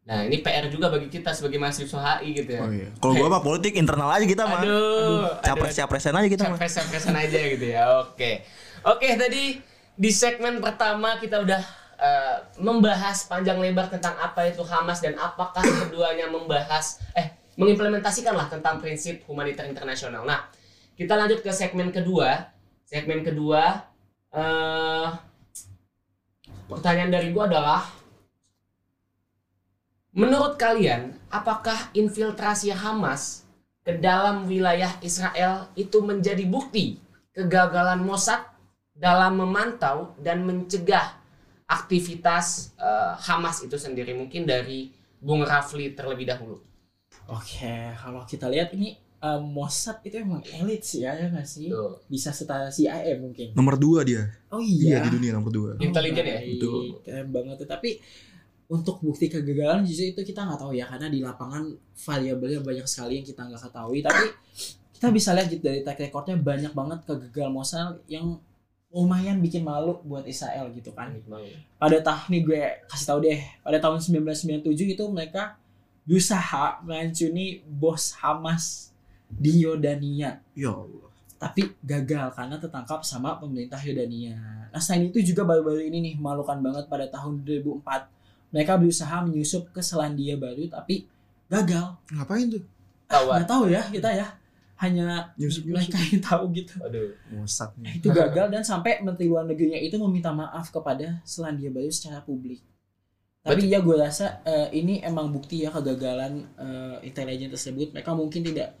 [0.00, 2.60] Nah, ini PR juga bagi kita sebagai mahasiswa HI gitu ya.
[2.64, 2.88] Oh iya.
[2.98, 4.64] Kalau gua mah politik internal aja kita mah.
[4.64, 6.56] Aduh, Capres-capresan aja kita mah.
[6.56, 7.82] capres-capresan aja gitu ya.
[8.02, 8.42] Oke.
[8.82, 9.60] Oke, tadi
[9.94, 11.62] di segmen pertama kita udah
[12.00, 18.48] eh, membahas panjang lebar tentang apa itu Hamas dan apakah keduanya membahas eh mengimplementasikan lah
[18.48, 20.24] tentang prinsip humaniter internasional.
[20.24, 20.48] Nah,
[20.96, 22.48] kita lanjut ke segmen kedua.
[22.88, 23.84] Segmen kedua
[24.32, 25.06] eh
[26.66, 27.99] pertanyaan dari gua adalah
[30.10, 33.46] Menurut kalian, apakah infiltrasi Hamas
[33.80, 36.98] ke dalam wilayah Israel itu menjadi bukti
[37.30, 38.42] kegagalan Mossad
[38.90, 41.14] dalam memantau dan mencegah
[41.64, 44.10] aktivitas eh, Hamas itu sendiri?
[44.12, 46.58] Mungkin dari Bung Rafli terlebih dahulu.
[47.26, 51.70] oke kalau kita lihat ini eh, Mossad itu emang elit sih ya ya nggak sih
[51.70, 52.02] Tuh.
[52.06, 54.26] bisa setara CIA mungkin Nomor dua dia.
[54.50, 55.70] oh Iya, iya, di dunia nomor dua.
[55.78, 56.38] Intelijen ya?
[56.42, 56.58] baik.
[56.58, 56.82] Betul.
[57.06, 57.90] keren banget tuh tapi
[58.70, 61.74] untuk bukti kegagalan justru itu kita nggak tahu ya karena di lapangan
[62.06, 63.98] variabelnya banyak sekali yang kita nggak ketahui.
[63.98, 64.24] Tapi
[64.94, 68.38] kita bisa lihat gitu dari track recordnya banyak banget kegagalan Mossad yang
[68.94, 71.10] lumayan bikin malu buat Israel gitu kan.
[71.82, 75.58] Pada tahun nih gue kasih tahu deh pada tahun 1997 itu mereka
[76.06, 78.94] berusaha merancuni bos Hamas
[79.26, 80.42] di Yordania.
[80.54, 81.10] Ya Allah.
[81.40, 84.36] tapi gagal karena tertangkap sama pemerintah Yordania.
[84.68, 88.19] Nah selain itu juga baru-baru ini nih memalukan banget pada tahun 2004
[88.50, 91.06] mereka berusaha menyusup ke Selandia Baru tapi
[91.50, 91.98] gagal.
[92.14, 92.62] Ngapain tuh?
[93.10, 93.42] Kawan.
[93.42, 94.28] Nggak tahu ya kita ya
[94.80, 95.76] hanya Nyusup-nyusup.
[95.76, 96.74] mereka yang tahu gitu.
[96.80, 97.12] Aduh.
[97.28, 97.44] Nah,
[97.84, 97.92] nih.
[98.00, 102.64] itu gagal dan sampai menteri luar negerinya itu meminta maaf kepada Selandia Baru secara publik.
[103.40, 107.92] Tapi ya gue rasa eh, ini emang bukti ya kegagalan eh, intelijen tersebut.
[107.96, 108.76] Mereka mungkin tidak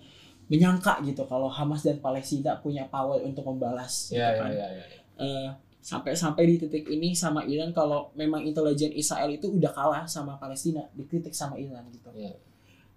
[0.52, 4.12] menyangka gitu kalau Hamas dan Palestina punya power untuk membalas.
[4.12, 4.50] Ya, gitu ya, kan.
[4.52, 4.84] ya, ya.
[5.20, 5.48] Eh,
[5.80, 10.84] sampai-sampai di titik ini sama Iran kalau memang intelijen Israel itu udah kalah sama Palestina
[10.92, 12.12] dikritik sama Iran gitu.
[12.12, 12.36] Iya.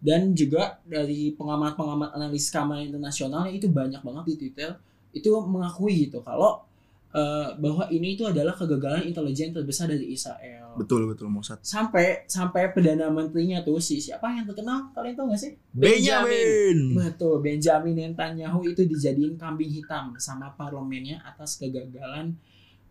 [0.04, 4.76] Dan juga dari pengamat-pengamat analis keamanan internasional itu banyak banget di Twitter
[5.16, 6.60] itu mengakui gitu kalau
[7.16, 10.76] eh, bahwa ini itu adalah kegagalan intelijen terbesar dari Israel.
[10.76, 11.64] Betul betul Mossad.
[11.64, 14.92] Sampai sampai perdana menterinya tuh si siapa yang terkenal?
[14.92, 15.56] Kalian tahu gak sih?
[15.72, 17.00] Benjamin.
[17.00, 22.36] Betul, Benjamin Netanyahu itu dijadiin kambing hitam sama parlemennya atas kegagalan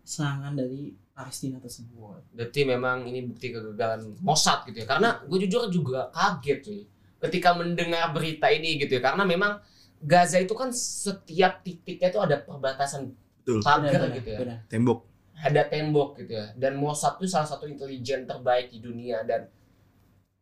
[0.03, 2.25] serangan dari Palestina tersebut.
[2.33, 4.87] Berarti memang ini bukti kegagalan Mossad gitu ya.
[4.89, 6.81] Karena gue jujur juga kaget cuy.
[7.23, 9.01] Ketika mendengar berita ini gitu ya.
[9.01, 9.63] Karena memang
[10.03, 13.63] Gaza itu kan setiap titiknya itu ada perbatasan Betul.
[13.63, 14.39] pagar Benar, gitu ya.
[14.43, 14.57] benar.
[14.67, 14.99] Tembok.
[15.39, 16.51] Ada tembok gitu ya.
[16.59, 19.47] Dan Mossad itu salah satu intelijen terbaik di dunia dan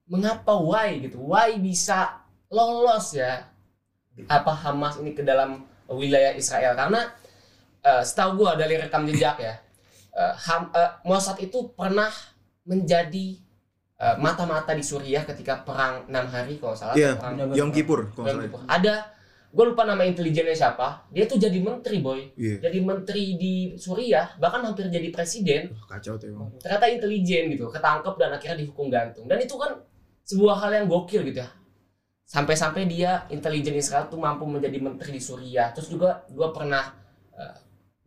[0.10, 1.22] mengapa why gitu?
[1.22, 3.48] Why bisa lolos ya
[4.28, 6.74] apa Hamas ini ke dalam wilayah Israel?
[6.74, 7.12] Karena
[7.82, 9.56] eh, setahu gua dari rekam jejak ya,
[10.12, 12.10] eh, Ham, eh, Mossad itu pernah
[12.64, 13.38] menjadi
[13.98, 16.98] eh, mata-mata di Suriah ketika perang enam hari kalau salah.
[16.98, 17.54] Iya, perang benar.
[17.54, 18.60] Yom Kippur kalau Yom Kippur.
[18.66, 18.74] salah.
[18.74, 18.96] Ada,
[19.52, 21.06] gue lupa nama intelijennya siapa.
[21.14, 22.66] Dia tuh jadi menteri boy, Iya.
[22.66, 25.70] jadi menteri di Suriah, bahkan hampir jadi presiden.
[25.78, 26.50] Wah, Kacau tuh emang.
[26.58, 29.30] Ternyata intelijen gitu, ketangkep dan akhirnya dihukum gantung.
[29.30, 29.78] Dan itu kan
[30.26, 31.50] sebuah hal yang gokil gitu ya.
[32.26, 35.70] Sampai-sampai dia intelijen Israel tuh mampu menjadi menteri di Suriah.
[35.76, 36.90] Terus juga gue pernah,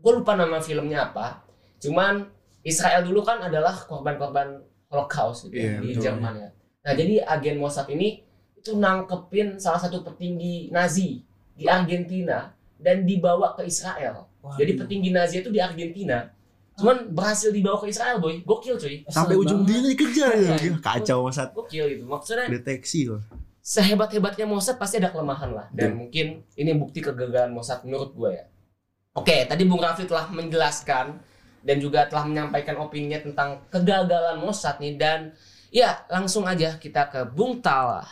[0.04, 1.40] gue lupa nama filmnya apa.
[1.80, 2.28] Cuman
[2.60, 4.60] Israel dulu kan adalah korban-korban
[4.92, 6.02] Holocaust gitu ya, Iya, di betul.
[6.04, 6.48] Jerman ya.
[6.84, 8.20] Nah jadi agen Mossad ini
[8.54, 11.24] itu nangkepin salah satu petinggi Nazi
[11.56, 14.28] di Argentina dan dibawa ke Israel.
[14.44, 14.60] Waduh.
[14.60, 16.28] Jadi petinggi Nazi itu di Argentina.
[16.74, 18.42] Cuman berhasil dibawa ke Israel, boy.
[18.42, 19.06] Gokil, cuy.
[19.06, 20.52] Sampai ujung dunia dikejar ya.
[20.58, 20.74] Iya.
[20.82, 21.54] Kacau Mossad.
[21.54, 22.04] Gokil gitu.
[22.04, 23.22] Maksudnya Deteksi loh.
[23.64, 25.66] sehebat-hebatnya Mossad pasti ada kelemahan lah.
[25.72, 28.44] Dan mungkin ini bukti kegagalan Mossad menurut gue ya.
[29.14, 31.14] Oke, tadi Bung Raffi telah menjelaskan
[31.62, 35.30] dan juga telah menyampaikan opininya tentang kegagalan Mossad nih dan
[35.70, 38.02] ya langsung aja kita ke Bung Tala.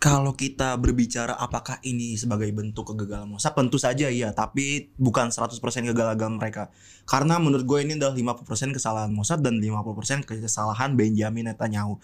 [0.00, 5.60] Kalau kita berbicara apakah ini sebagai bentuk kegagalan Mossad, tentu saja iya, tapi bukan 100%
[5.60, 6.72] kegagalan mereka.
[7.04, 12.00] Karena menurut gue ini adalah 50% kesalahan Mossad dan 50% kesalahan Benjamin Netanyahu.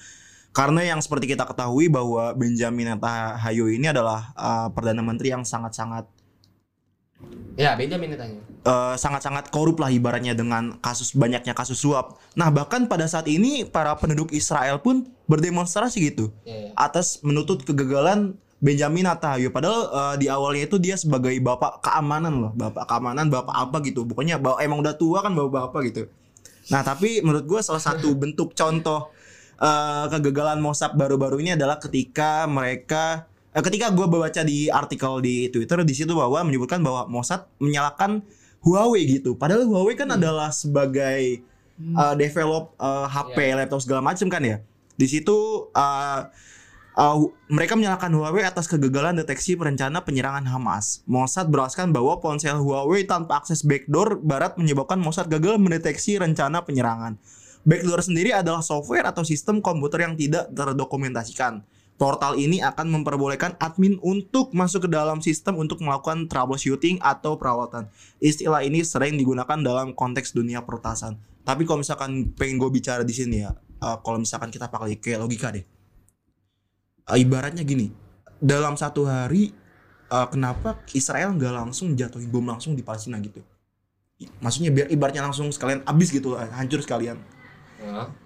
[0.52, 6.04] Karena yang seperti kita ketahui bahwa Benjamin Netanyahu ini adalah uh, perdana menteri yang sangat-sangat
[7.54, 8.40] Ya, Benjamin ditanya.
[8.64, 12.16] eh, sangat-sangat korup lah ibaratnya dengan kasus banyaknya kasus suap.
[12.34, 16.70] Nah bahkan pada saat ini para penduduk Israel pun berdemonstrasi gitu Ya, ya.
[16.74, 19.52] atas menuntut kegagalan Benjamin Netanyahu.
[19.52, 24.02] Padahal eh, di awalnya itu dia sebagai bapak keamanan loh, bapak keamanan, bapak apa gitu.
[24.02, 26.02] Pokoknya bapak, emang udah tua kan bapak-bapak gitu.
[26.72, 29.12] Nah tapi menurut gue salah satu bentuk contoh
[29.60, 33.28] eh, kegagalan Mossad baru-baru ini adalah ketika mereka
[33.62, 38.25] ketika gue baca di artikel di Twitter di situ bahwa menyebutkan bahwa Mossad menyalahkan
[38.64, 39.37] Huawei gitu.
[39.37, 41.45] Padahal Huawei kan adalah sebagai
[41.95, 44.59] uh, develop uh, HP, laptop segala macam kan ya.
[44.97, 46.21] Di situ uh,
[46.99, 51.05] uh, mereka menyalahkan Huawei atas kegagalan deteksi perencana penyerangan Hamas.
[51.05, 57.21] Mossad beraskan bahwa ponsel Huawei tanpa akses backdoor barat menyebabkan Mossad gagal mendeteksi rencana penyerangan.
[57.64, 61.64] Backdoor sendiri adalah software atau sistem komputer yang tidak terdokumentasikan.
[61.94, 67.87] Portal ini akan memperbolehkan admin untuk masuk ke dalam sistem untuk melakukan troubleshooting atau perawatan.
[68.18, 71.22] Istilah ini sering digunakan dalam konteks dunia pertasan.
[71.46, 75.22] Tapi kalau misalkan pengen gue bicara di sini ya, eh, kalau misalkan kita pakai kayak
[75.22, 75.62] logika deh.
[77.14, 77.94] Eh, ibaratnya gini,
[78.42, 79.54] dalam satu hari
[80.11, 83.38] eh, kenapa Israel nggak langsung jatuhin bom langsung di Palestina gitu?
[84.42, 87.18] Maksudnya biar ibaratnya langsung sekalian abis gitu, hancur sekalian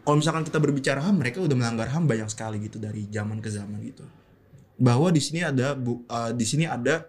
[0.04, 3.50] Kalau misalkan kita berbicara HAM, mereka udah melanggar HAM banyak sekali gitu dari zaman ke
[3.50, 4.04] zaman gitu.
[4.78, 7.04] Bahwa di sini ada bu, eh, di sini ada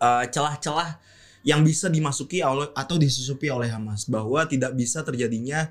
[0.00, 0.96] eh, celah-celah
[1.44, 5.68] yang bisa dimasuki oleh atau disusupi oleh Hamas bahwa tidak bisa terjadinya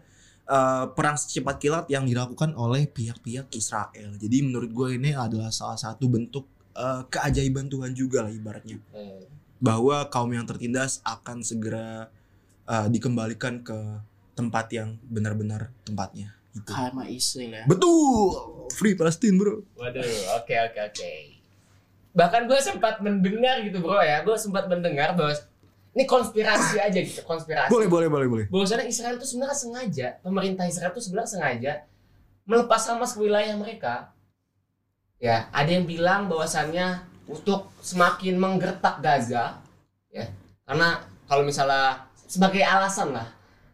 [0.49, 4.17] eh, perang secepat kilat yang dilakukan oleh pihak-pihak Israel.
[4.17, 9.25] Jadi menurut gue ini adalah salah satu bentuk eh, keajaiban Tuhan juga lah ibaratnya Eh,
[9.59, 12.07] bahwa kaum yang tertindas akan segera
[12.67, 13.77] eh, dikembalikan ke
[14.39, 16.71] tempat yang benar-benar tempatnya gitu.
[16.71, 17.63] Karma Israel ya.
[17.67, 19.67] Betul, free Palestine bro.
[19.75, 21.11] Waduh, oke oke oke.
[22.15, 25.35] Bahkan gue sempat mendengar gitu bro ya, gue sempat mendengar bahwa
[25.91, 27.67] ini konspirasi aja gitu, konspirasi.
[27.67, 28.45] Boleh, boleh, boleh, boleh.
[28.47, 31.73] Bahwasannya Israel itu sebenarnya sengaja, pemerintah Israel itu sebenarnya sengaja
[32.47, 34.15] melepas Hamas ke wilayah mereka.
[35.19, 39.59] Ya, ada yang bilang bahwasannya untuk semakin menggertak Gaza,
[40.09, 40.31] ya,
[40.63, 43.27] karena kalau misalnya sebagai alasan lah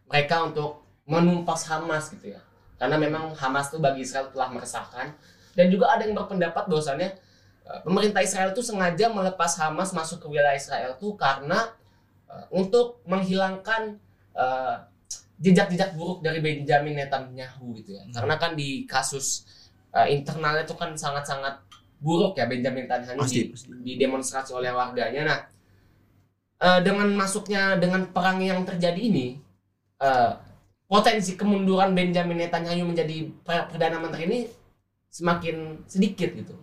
[0.06, 2.42] mereka untuk menumpas Hamas gitu ya.
[2.76, 5.16] Karena memang Hamas tuh bagi Israel telah meresahkan
[5.56, 7.10] dan juga ada yang berpendapat bahwasannya
[7.64, 11.72] eh, pemerintah Israel itu sengaja melepas Hamas masuk ke wilayah Israel tuh karena
[12.28, 13.96] eh, untuk menghilangkan
[14.36, 14.76] eh,
[15.40, 18.04] jejak-jejak buruk dari Benjamin Netanyahu gitu ya.
[18.12, 19.48] Karena kan di kasus
[19.96, 21.64] eh, internalnya itu kan sangat-sangat
[21.96, 23.72] buruk ya Benjamin Netanyahu Pasti, di, pasti.
[23.72, 25.22] didemonstrasi oleh warganya.
[25.24, 25.40] Nah,
[26.80, 29.36] dengan masuknya dengan perang yang terjadi ini
[30.00, 30.32] eh,
[30.86, 34.40] potensi kemunduran Benjamin Netanyahu menjadi per- perdana menteri ini
[35.10, 36.54] semakin sedikit gitu.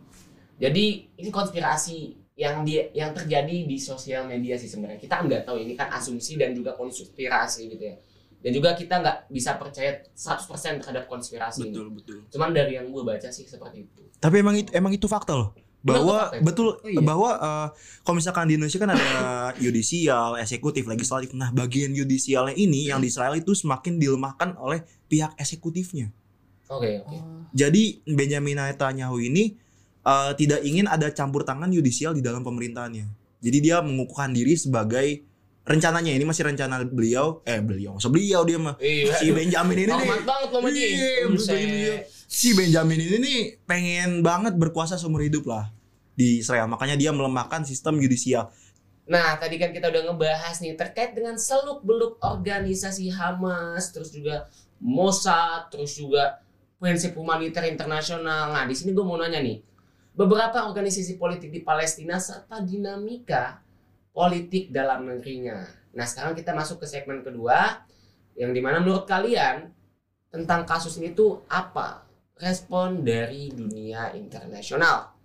[0.61, 5.01] Jadi ini konspirasi yang dia yang terjadi di sosial media sih sebenarnya.
[5.01, 7.95] Kita nggak tahu ini kan asumsi dan juga konspirasi gitu ya.
[8.43, 11.95] Dan juga kita nggak bisa percaya 100% terhadap konspirasi ini.
[11.95, 12.19] betul.
[12.27, 14.03] Cuman dari yang gue baca sih seperti itu.
[14.19, 15.55] Tapi emang itu emang itu fakta loh.
[15.83, 17.03] Bahwa Betul, Oh, iya.
[17.03, 17.67] bahwa eh,
[18.01, 19.09] kalau misalkan di Indonesia kan ada
[19.63, 21.35] yudisial, eksekutif, legislatif.
[21.35, 26.07] Nah, bagian yudisialnya ini yang di Israel itu semakin dilemahkan oleh pihak eksekutifnya.
[26.71, 27.17] Oke, oke.
[27.19, 29.59] Oh, Jadi Benjamin Netanyahu ini
[30.01, 33.05] eh, tidak ingin ada campur tangan yudisial di dalam pemerintahannya.
[33.43, 35.27] Jadi dia mengukuhkan diri sebagai
[35.63, 39.15] rencananya ini masih rencana beliau eh beliau masa beliau dia mah Iya.
[39.15, 40.87] si Benjamin ini nih banget dia.
[41.55, 41.95] Iya.
[42.33, 45.69] Si Benjamin ini nih pengen banget berkuasa seumur hidup lah
[46.17, 48.49] di Israel makanya dia melemahkan sistem yudisial
[49.03, 54.47] Nah, tadi kan kita udah ngebahas nih terkait dengan seluk-beluk organisasi Hamas, terus juga
[54.79, 56.39] Mossad, terus juga
[56.79, 58.55] prinsip humaniter internasional.
[58.55, 59.59] Nah, di sini gue mau nanya nih,
[60.15, 63.59] beberapa organisasi politik di Palestina serta dinamika
[64.15, 65.67] politik dalam negerinya.
[65.91, 67.83] Nah, sekarang kita masuk ke segmen kedua,
[68.39, 69.67] yang di mana menurut kalian
[70.31, 72.12] tentang kasus ini tuh apa
[72.43, 75.15] respon dari dunia internasional?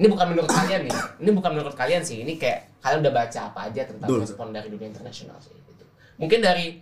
[0.00, 3.40] Ini bukan menurut kalian nih, ini bukan menurut kalian sih, ini kayak kalian udah baca
[3.52, 4.24] apa aja tentang Betul.
[4.24, 5.52] respon dari dunia internasional sih.
[5.52, 5.84] Gitu.
[6.16, 6.80] Mungkin dari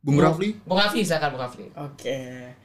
[0.00, 1.66] Bung Rafli Bung Rafli, silakan Bung Rafli.
[1.76, 2.56] Oke,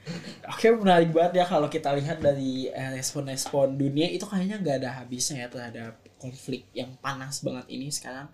[0.48, 5.04] oke menarik banget ya kalau kita lihat dari eh, respon-respon dunia itu kayaknya nggak ada
[5.04, 8.32] habisnya ya terhadap konflik yang panas banget ini sekarang.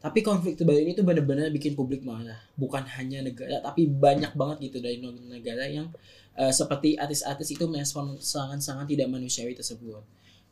[0.00, 2.40] Tapi konflik terbaru ini tuh benar-benar bikin publik marah.
[2.56, 5.92] Bukan hanya negara, tapi banyak banget gitu dari negara yang
[6.38, 10.00] eh, seperti artis-artis itu merespon sangat-sangat tidak manusiawi tersebut.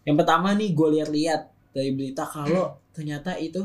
[0.03, 3.63] Yang pertama nih gue lihat-lihat dari berita kalau ternyata itu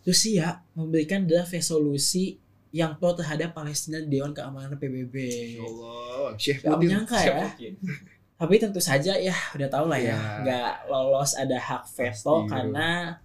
[0.00, 2.36] Rusia memberikan draft resolusi
[2.70, 5.16] yang pro terhadap Palestina di Dewan Keamanan PBB.
[5.58, 7.50] Allah Syekh menyangka ya.
[8.40, 10.20] Tapi tentu saja ya udah tau lah ya, Ya.
[10.40, 13.20] nggak lolos ada hak veto karena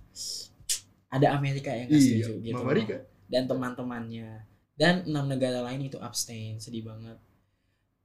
[1.08, 2.60] ada Amerika yang nggak Iya, gitu.
[2.60, 3.00] Mama Rika.
[3.32, 4.44] Dan teman-temannya
[4.76, 7.16] dan enam negara lain itu abstain, sedih banget.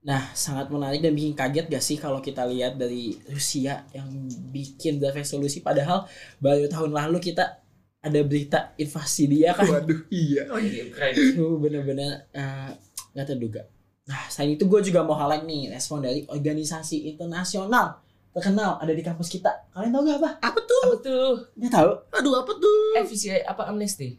[0.01, 4.09] Nah, sangat menarik dan bikin kaget gak sih kalau kita lihat dari Rusia yang
[4.49, 6.09] bikin draft resolusi padahal
[6.41, 7.61] baru tahun lalu kita
[8.01, 10.49] ada berita invasi dia kan Waduh, iya.
[10.49, 11.13] Oh, iya, keren.
[11.13, 12.73] itu bener-bener eh,
[13.13, 13.61] nggak terduga.
[14.09, 18.01] Nah, selain itu gue juga mau highlight nih respon dari organisasi internasional
[18.31, 19.51] terkenal ada di kampus kita.
[19.69, 20.29] Kalian tahu gak apa?
[20.41, 20.83] Apa tuh?
[20.85, 21.31] Apa tuh?
[21.53, 21.91] Nggak tahu?
[22.13, 22.79] Aduh, apa tuh?
[23.01, 24.15] FCI apa Amnesty?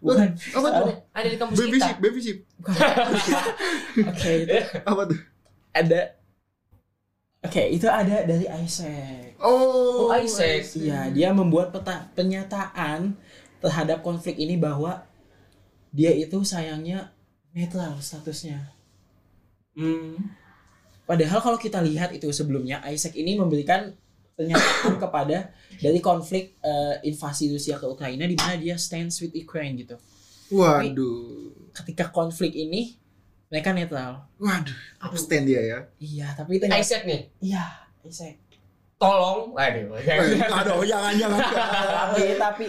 [0.00, 0.32] Bukan.
[0.32, 0.86] Apa tuh?
[0.88, 1.86] Ada, ada di kampus Baby kita.
[1.86, 2.38] ship, baby ship.
[2.56, 2.74] Bukan.
[4.10, 5.18] Oke, itu Apa tuh?
[5.70, 6.00] ada.
[7.40, 9.36] Oke, itu ada dari Isaac.
[9.38, 10.64] Oh, Oh, Isaac.
[10.74, 13.16] Iya, dia membuat peta- pernyataan
[13.60, 15.04] terhadap konflik ini bahwa
[15.88, 17.12] dia itu sayangnya
[17.52, 18.72] netral statusnya.
[19.72, 20.16] Hmm.
[21.10, 23.90] Padahal kalau kita lihat itu sebelumnya Isaac ini memberikan
[24.38, 25.50] pernyataan kepada
[25.82, 29.98] dari konflik eh, invasi Rusia ke Ukraina di mana dia stands with Ukraine gitu.
[30.54, 31.50] Waduh.
[31.74, 32.94] Ketika konflik ini
[33.50, 34.30] mereka netral.
[34.38, 35.78] Waduh, abstain dia ya.
[35.98, 37.66] Iya, tapi ternyata Isaac nih, iya
[38.06, 38.38] Isaac.
[38.94, 39.50] tolong.
[39.50, 39.90] Waduh.
[39.98, 41.38] Aduh, jangan jangan.
[42.06, 42.64] tapi tapi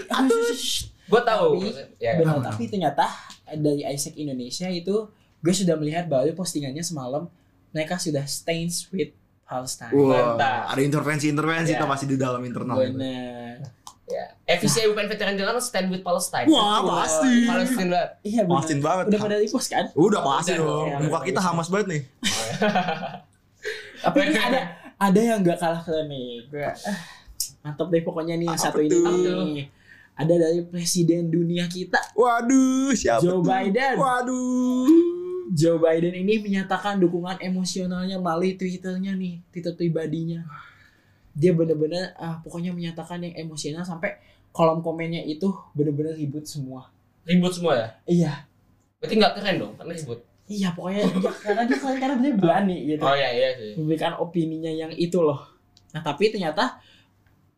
[1.06, 1.62] Gue tahu.
[1.62, 3.06] Tapi- Ya, benar tapi ternyata
[3.54, 5.06] dari Isaac Indonesia itu
[5.46, 7.30] gue sudah melihat baru postingannya semalam
[7.72, 9.92] mereka sudah stands with Palestine.
[9.92, 10.72] Wah, Mantap.
[10.72, 11.76] ada intervensi-intervensi Ya.
[11.76, 12.78] kita masih di dalam internal.
[12.78, 13.60] Benar.
[14.06, 14.26] ya.
[14.46, 16.44] FCI bukan veteran jalan stand with Palestine.
[16.46, 17.48] Wah, pasti.
[17.48, 18.10] Palestine banget.
[18.22, 18.56] Iya benar.
[18.58, 19.06] Pasti banget.
[19.08, 19.86] Udah pada repost kan?
[19.94, 20.88] Udah pasti Udah dong.
[20.90, 21.02] dong.
[21.08, 22.02] Muka kita hamas banget nih.
[24.04, 24.60] Tapi ini ada
[24.98, 26.44] ada yang gak kalah keren nih.
[26.52, 26.76] Ah,
[27.64, 29.66] mantap deh pokoknya nih yang satu ini nih.
[30.12, 33.48] Ada dari presiden dunia kita, Waduh, siapa Joe tuh?
[33.48, 33.96] Biden.
[33.96, 35.21] Waduh.
[35.52, 40.48] Joe Biden ini menyatakan dukungan emosionalnya melalui Twitternya nih, Twitter pribadinya.
[41.36, 44.16] Dia bener-bener ah, pokoknya menyatakan yang emosional sampai
[44.56, 46.88] kolom komennya itu bener-bener ribut semua.
[47.28, 47.88] Ribut semua ya?
[48.08, 48.34] Iya,
[49.02, 50.20] Berarti nggak keren dong, kan ribut.
[50.52, 53.02] iya pokoknya ya, karena dia karena dia berani gitu.
[53.08, 53.72] Oh iya iya sih.
[53.80, 55.40] memberikan opininya yang itu loh.
[55.96, 56.80] Nah tapi ternyata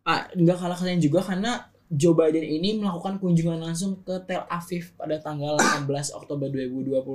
[0.05, 4.97] ah, nggak kalah keren juga karena Joe Biden ini melakukan kunjungan langsung ke Tel Aviv
[4.97, 7.05] pada tanggal 18 Oktober 2023.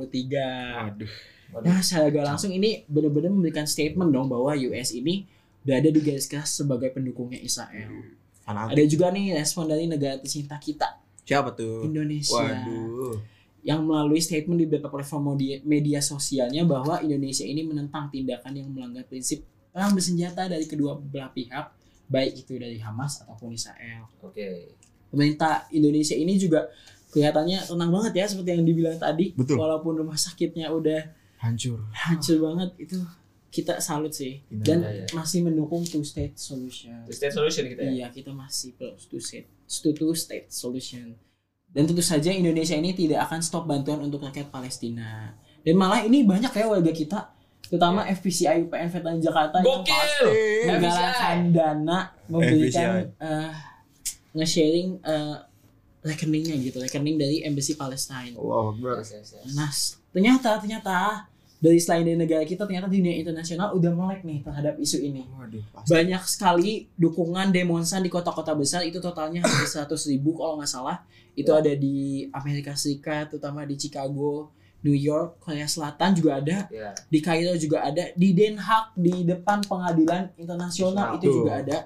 [0.87, 1.13] Waduh.
[1.67, 5.27] Nah secara langsung ini benar-benar memberikan statement dong bahwa US ini
[5.67, 7.91] berada di garis keras sebagai pendukungnya Israel.
[8.47, 8.79] Fanatik.
[8.79, 11.85] Ada juga nih respon dari negara tercinta kita Siapa tuh?
[11.85, 13.21] Indonesia Waduh.
[13.61, 15.37] yang melalui statement di beberapa platform
[15.69, 21.29] media sosialnya bahwa Indonesia ini menentang tindakan yang melanggar prinsip perang bersenjata dari kedua belah
[21.29, 21.69] pihak
[22.09, 24.09] baik itu dari Hamas ataupun Israel.
[24.21, 24.75] Oke.
[25.09, 26.69] pemerintah Indonesia ini juga
[27.09, 29.33] kelihatannya tenang banget ya seperti yang dibilang tadi.
[29.33, 29.57] Betul.
[29.57, 31.79] Walaupun rumah sakitnya udah Hancur.
[31.95, 32.99] hancur banget itu
[33.49, 35.07] kita salut sih Iya, dan iya.
[35.17, 36.93] masih mendukung two state solution.
[37.09, 37.91] Two state solution gitu ya.
[37.95, 39.49] Iya, kita masih plus two state,
[39.97, 41.17] two state solution.
[41.73, 45.33] Dan tentu saja Indonesia ini tidak akan stop bantuan untuk rakyat Palestina.
[45.65, 47.33] Dan malah ini banyak ya warga kita,
[47.69, 50.27] terutama FPCI UPN Veteran Jakarta yang Gokil.
[50.67, 53.23] menggalakkan dana memberikan FPCI.
[53.23, 53.53] eh,
[54.33, 55.37] nge-sharing eh,
[56.01, 58.33] rekeningnya gitu, rekening dari Embassy Palestine.
[58.35, 59.53] Wow, Yes, yes, yes.
[59.53, 59.69] Nah,
[60.09, 60.97] ternyata ternyata
[61.59, 65.27] dari selain dari negara kita ternyata dunia internasional udah melek nih terhadap isu ini.
[65.29, 65.91] Waduh, pasti.
[65.91, 71.03] Banyak sekali dukungan demonstran di kota-kota besar itu totalnya hampir 100 ribu kalau nggak salah.
[71.35, 71.59] Itu Ya.
[71.61, 76.95] ada di Amerika Serikat, terutama di Chicago, New York, Korea Selatan juga ada, Ya.
[77.05, 81.35] di Kairo juga ada, di Den Haag di depan pengadilan internasional itu Tuh.
[81.37, 81.79] juga ada,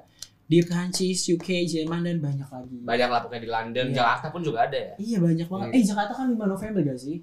[0.45, 2.76] di Prancis, UK, Jerman dan banyak lagi.
[2.78, 3.97] Banyak lah pokoknya di London, Iya.
[3.97, 4.93] Jakarta pun juga ada ya.
[4.97, 5.66] Iya banyak banget.
[5.66, 5.74] Iya.
[5.74, 7.18] Eh Jakarta kan 5 November gak sih?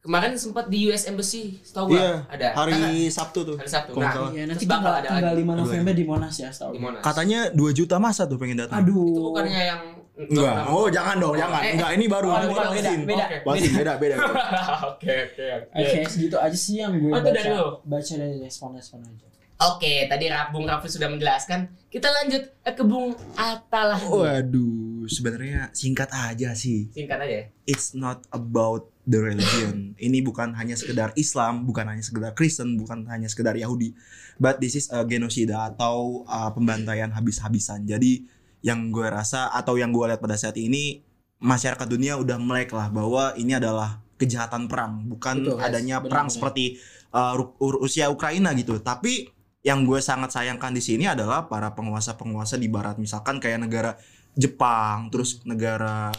[0.00, 2.48] Kemarin sempat di US Embassy, setahu gua Iya, ada.
[2.56, 3.54] hari Kan- Sabtu tuh.
[3.54, 3.94] hari Sabtu.
[3.94, 4.32] Nah.
[4.32, 5.42] Iya nanti bakal tanggal, ada tanggal lagi.
[5.44, 6.70] 5 Ada November di Monas ya setahu.
[6.72, 6.84] di gue.
[6.88, 7.02] Monas.
[7.04, 8.82] Katanya 2 juta masa tuh pengen datang.
[8.82, 8.98] Aduh.
[9.06, 9.82] Itu bukannya yang
[10.28, 10.54] Enggak.
[10.68, 11.60] Oh, jangan dong, jangan.
[11.64, 13.24] eh, Enggak, ini baru Oh, ini beda, beda, beda.
[13.24, 13.36] Oke.
[13.42, 14.16] Batasin, beda, beda.
[14.18, 15.78] Oke, oke, oke.
[15.78, 17.80] Oke, segitu aja sih yang gue Oh, baca, dari lo?
[17.82, 19.26] baca dari respon-respon aja.
[19.62, 21.70] Oke, tadi Bung Raffi sudah menjelaskan.
[21.86, 24.10] Kita lanjut ke Bung Atta lagi.
[24.10, 26.90] Waduh, sebenarnya singkat aja sih.
[26.90, 27.44] Singkat aja ya.
[27.62, 29.94] It's not about the religion.
[29.94, 33.94] Ini bukan hanya sekedar Islam, bukan hanya sekedar Kristen, bukan hanya sekedar Yahudi,
[34.34, 37.86] but this is a genosida atau uh, pembantaian habis-habisan.
[37.86, 38.26] Jadi
[38.62, 41.02] yang gue rasa atau yang gue lihat pada saat ini
[41.38, 45.66] masyarakat dunia udah melek lah bahwa ini adalah kejahatan perang, bukan Betul, yes.
[45.66, 46.78] adanya Benar, perang seperti
[47.10, 48.78] uh, Ru- Ru- Rusia Ukraina gitu.
[48.78, 49.26] Tapi
[49.62, 53.98] yang gue sangat sayangkan di sini adalah para penguasa-penguasa di barat misalkan kayak negara
[54.32, 56.14] Jepang, terus negara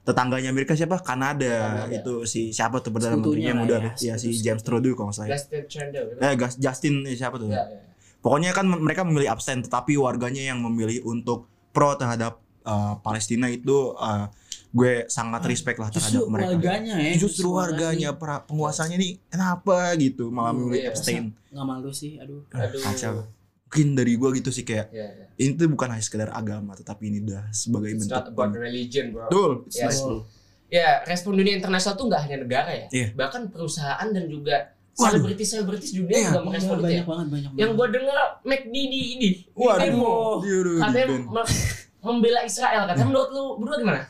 [0.00, 0.96] tetangganya Amerika siapa?
[0.98, 1.92] Kanada, Kanada.
[1.92, 5.16] itu si siapa tuh perdana menterinya muda ya, ya si sekutu- James Trudeau kalau nggak
[5.18, 5.28] salah.
[5.28, 5.34] ya.
[5.36, 6.02] Justin Trudeau.
[6.08, 6.18] gitu.
[6.24, 7.50] Eh Gas- Justin eh, siapa tuh?
[7.50, 7.82] Ya, ya.
[8.20, 13.94] Pokoknya kan mereka memilih abstain tetapi warganya yang memilih untuk pro terhadap uh, Palestina itu
[13.94, 14.26] uh,
[14.70, 16.46] gue sangat respect lah terhadap Justru mereka.
[16.52, 17.12] warganya ya.
[17.16, 20.90] Justru warganya para penguasanya nih kenapa gitu malah Hmm, memilih iya.
[20.90, 21.24] abstain.
[21.48, 22.46] Nggak malu sih, aduh.
[22.50, 22.78] Aduh.
[22.80, 23.14] Kacau.
[23.66, 25.26] Mungkin dari gue gitu sih kayak Ya, ya.
[25.36, 29.10] ini tuh bukan hanya sekedar agama tetapi ini udah sebagai It's bentuk not about religion,
[29.10, 29.26] bro.
[29.26, 29.86] Betul, it's Yes.
[29.88, 30.18] nice, bro.
[30.66, 32.86] Ya, respon dunia internasional tuh nggak hanya negara ya.
[32.88, 33.08] Iya.
[33.12, 35.16] Bahkan perusahaan dan juga Waduh.
[35.16, 36.76] selebritis-selebritis juga Iya, juga itu ya.
[36.76, 39.80] banyak banget, banyak Yang gua dengar McD di ini, Waduh.
[39.80, 40.14] demo.
[40.44, 41.06] Aduh, katanya
[42.00, 44.00] membela Israel katanya menurut lu berdua gimana?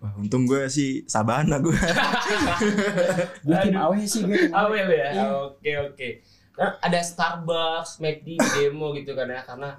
[0.00, 1.72] Wah, untung gue sih sabana gue.
[3.44, 3.88] Gue tim Aduh.
[3.88, 4.68] AW sih gue tim AW.
[4.68, 5.08] Awel ya.
[5.16, 5.24] Iya.
[5.48, 6.08] Oke oke.
[6.54, 9.74] Nah, ada Starbucks, McD demo gitu kan ya karena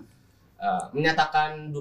[0.59, 1.71] uh, menyatakan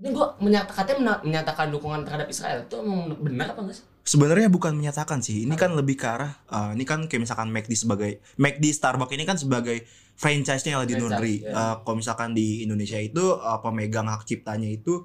[0.00, 3.86] ini gua menyatakan menyatakan dukungan terhadap Israel itu emang benar apa enggak sih?
[4.00, 5.44] Sebenarnya bukan menyatakan sih.
[5.44, 9.24] Ini kan lebih ke arah uh, ini kan kayak misalkan McD sebagai McD Starbucks ini
[9.28, 9.84] kan sebagai
[10.16, 11.34] franchise-nya Franchise, Nundri.
[11.44, 11.52] ya.
[11.52, 15.04] Uh, kalau misalkan di Indonesia itu uh, pemegang hak ciptanya itu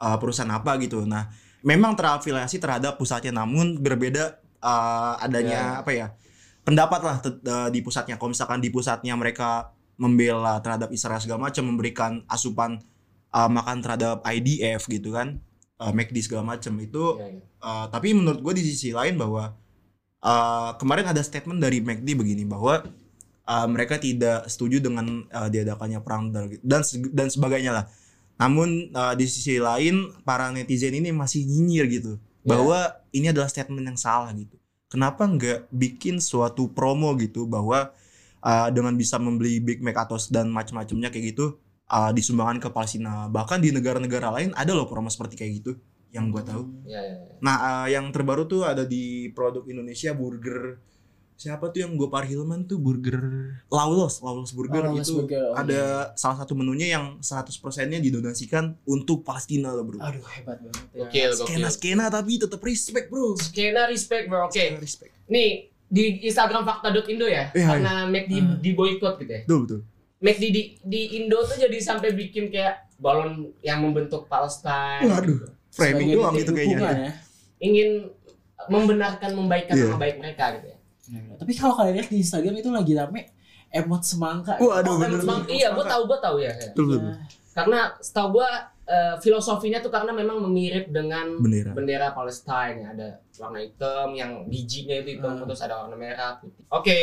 [0.00, 1.02] uh, perusahaan apa gitu.
[1.08, 1.28] Nah,
[1.64, 5.80] memang terafiliasi terhadap pusatnya namun berbeda uh, adanya Ya.
[5.80, 6.08] apa ya?
[6.64, 8.16] pendapat lah uh, di pusatnya.
[8.16, 12.80] Kalau misalkan di pusatnya mereka membela terhadap Israel segala macam, memberikan asupan
[13.30, 15.38] uh, makan terhadap IDF gitu kan,
[15.80, 17.42] uh, McD segala macam itu Iya, iya.
[17.64, 19.56] Uh, tapi menurut gue di sisi lain bahwa
[20.20, 22.84] uh, kemarin ada statement dari McD begini bahwa
[23.48, 27.84] uh, mereka tidak setuju dengan uh, diadakannya perang dan dan, se- dan sebagainya lah.
[28.36, 32.12] Namun uh, di sisi lain para netizen ini masih nyinyir gitu
[32.44, 34.60] bahwa ini adalah statement yang salah gitu.
[34.92, 37.90] Kenapa nggak bikin suatu promo gitu bahwa
[38.44, 41.56] uh, dengan bisa membeli Big Mac atau dan macam-macamnya kayak gitu
[41.90, 43.26] uh, disumbangkan ke Palestina.
[43.28, 45.72] Bahkan di negara-negara lain ada loh promo seperti kayak gitu
[46.14, 46.62] yang gue tahu.
[46.86, 47.34] Iya, iya, iya.
[47.42, 50.78] Nah, eh, yang terbaru tuh ada di produk Indonesia burger
[51.34, 53.18] siapa tuh yang gue Hilman tuh burger
[53.66, 59.26] Lawless, Lawless Burger Lawless itu Burger, oh ada salah satu menunya yang 100%-nya didonasikan untuk
[59.26, 59.98] Palestina loh, Bro.
[59.98, 61.02] Aduh hebat banget ya.
[61.04, 61.46] Gokil, gokil.
[61.50, 63.34] Skena-skena tapi tetap respect, Bro.
[63.42, 64.46] Skena respect bro.
[64.46, 64.54] Oke.
[64.54, 65.12] Skena respect.
[65.26, 68.56] Nih di Instagram fakta.indo ya, Iya, karena McD Hmm.
[68.62, 69.42] di boykot gitu ya.
[69.46, 69.80] Betul, betul.
[70.24, 75.04] McD di, di Indo tuh jadi sampai bikin kayak balon yang membentuk Palestine.
[75.04, 75.52] Waduh.
[75.68, 76.80] Framing doang bentuk gitu kayaknya.
[76.80, 77.10] ya.
[77.60, 78.08] Ingin
[78.66, 79.84] membenarkan membaikkan Iya.
[79.86, 80.78] nama baik mereka gitu ya.
[81.04, 83.20] Nah, Tapi kalau kalian lihat di Instagram itu lagi rame
[83.68, 84.56] emot semangka.
[84.56, 85.52] Waduh, Oh, bener, emang, bener.
[85.52, 86.52] iya, gue tahu, gue tahu ya.
[86.54, 86.70] ya.
[86.72, 87.02] Betul.
[87.02, 87.18] Nah,
[87.52, 88.48] Karena setahu gue
[88.84, 91.72] eh, filosofinya tuh karena memang mirip dengan Bendera.
[91.72, 92.88] bendera Palestine ya.
[92.90, 93.08] Ada
[93.38, 95.40] warna hitam, yang bijinya itu hitam, Hmm.
[95.42, 96.64] terus ada warna merah, putih.
[96.68, 96.98] Oke,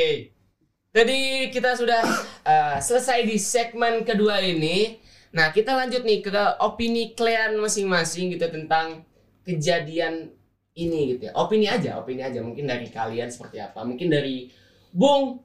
[0.92, 2.04] jadi kita sudah
[2.44, 5.00] eh, selesai di segmen kedua ini.
[5.32, 9.08] Nah, kita lanjut nih ke opini kalian masing-masing gitu tentang
[9.48, 10.28] kejadian
[10.76, 11.34] ini gitu ya.
[11.39, 12.44] Opini aja, opini aja.
[12.44, 13.88] Mungkin dari kalian seperti apa?
[13.88, 14.52] Mungkin dari
[14.92, 15.39] Bung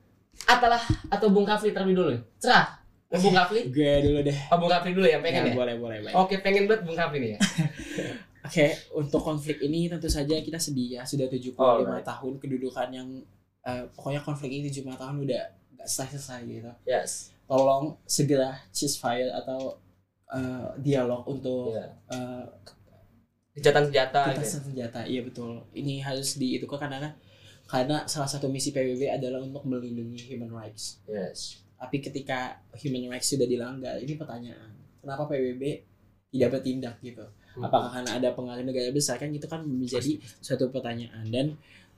[0.45, 2.13] Atalah atau Bung Rafli terlebih dulu.
[2.37, 2.83] Cerah.
[3.09, 3.71] Bung Rafli?
[3.75, 4.37] Gue dulu deh.
[4.53, 5.57] Oh, Bung Rafli dulu ya, pengen Ya, ya?
[5.57, 6.13] boleh, boleh, boleh.
[6.19, 7.41] Oke, pengen banget Bung Rafli nih ya.
[8.47, 11.03] Oke, untuk konflik ini tentu saja kita sedih ya.
[11.07, 12.05] Sudah 75 Alright.
[12.05, 13.09] tahun kedudukan yang
[13.67, 15.43] eh, pokoknya konflik ini 75 tahun udah
[15.77, 16.71] nggak selesai-selesai gitu.
[16.87, 17.35] Yes.
[17.47, 19.79] Tolong segera ceasefire atau
[20.27, 21.87] eh, dialog untuk Iya.
[22.11, 22.45] eh,
[23.57, 24.43] Kejahatan-kejahatan kita gitu.
[24.45, 24.61] ya.
[24.61, 25.01] senjata.
[25.09, 25.65] Iya betul.
[25.73, 27.17] Ini harus di itu karena
[27.67, 31.01] karena salah satu misi PBB adalah untuk melindungi human rights.
[31.09, 31.65] Yes.
[31.81, 34.77] Tapi ketika human rights sudah dilanggar, ini pertanyaan.
[35.01, 35.63] Kenapa PBB
[36.31, 37.25] tidak bertindak gitu?
[37.57, 41.47] Apakah karena ada pengaruh negara besar kan itu kan menjadi suatu pertanyaan dan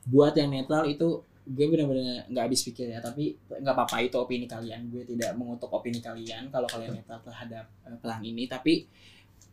[0.06, 4.44] buat yang netral itu gue benar-benar nggak habis pikir ya tapi nggak apa-apa itu opini
[4.44, 4.92] kalian.
[4.92, 8.44] Gue tidak mengutuk opini kalian kalau kalian netral terhadap eh, perang ini.
[8.44, 8.84] Tapi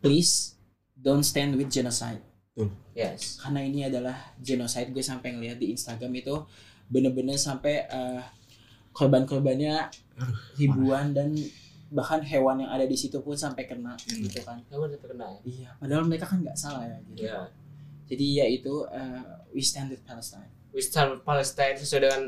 [0.04, 0.60] please
[0.92, 2.20] don't stand with genocide.
[2.96, 3.36] Yes.
[3.36, 4.92] karena ini adalah genocide.
[4.92, 6.36] Gue sampai ngeliat di Instagram itu
[6.92, 8.22] bener-bener sampai eh,
[8.92, 9.88] korban-korbannya
[10.60, 11.36] ribuan dan
[11.92, 14.58] bahkan hewan yang ada di situ pun sampai kena gitu kan.
[14.66, 15.40] Kamu udah terkena ya?
[15.46, 17.28] iya padahal mereka kan nggak salah ya gitu.
[17.28, 17.40] Iya.
[18.10, 19.22] jadi ya itu eh,
[19.54, 22.22] we stand with Palestine We stand with Palestine sesuai dengan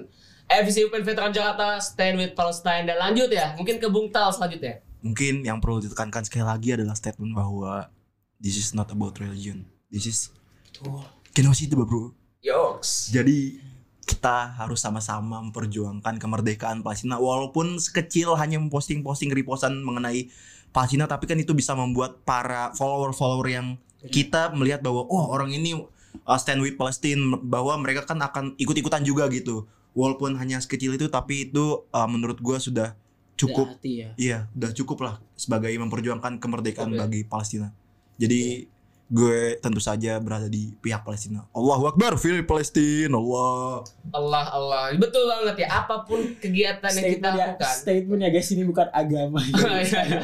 [0.49, 2.89] FVC Open Veteran Jakarta Stand with Palestine.
[2.89, 4.81] Dan lanjut ya mungkin ke Bung Tal selanjutnya.
[5.05, 7.93] Mungkin yang perlu ditekankan sekali lagi adalah statement bahwa
[8.41, 9.69] this is not about religion.
[9.93, 10.33] This is
[10.73, 11.05] tuh
[11.37, 12.17] genocide bro.
[12.41, 13.13] Yoks.
[13.13, 13.61] Jadi
[14.09, 17.21] kita harus sama-sama memperjuangkan kemerdekaan Palestina.
[17.21, 20.33] Walaupun sekecil hanya memposting-posting repostan mengenai
[20.73, 23.77] Palestina tapi kan itu bisa membuat para follower-follower yang
[24.09, 25.85] kita melihat bahwa oh orang ini
[26.27, 29.69] uh, stand with Palestine bahwa mereka kan akan ikut-ikutan juga gitu.
[29.97, 32.95] Walaupun hanya sekecil itu tapi itu uh, menurut gua sudah
[33.39, 34.11] cukup hati ya.
[34.19, 36.99] Iya udah cukup lah sebagai memperjuangkan kemerdekaan Oke.
[36.99, 37.71] bagi Palestina.
[38.19, 38.67] Jadi
[39.09, 41.49] gue tentu saja berada di pihak Palestina.
[41.57, 43.87] Allahu Akbar fil Palestina Allah.
[44.13, 44.83] Allah Allah.
[45.01, 47.73] Betul banget ya apa pun kegiatan yang kita ya lakukan.
[47.73, 49.41] statement ya guys ini bukan agama.
[49.89, 50.23] Iya.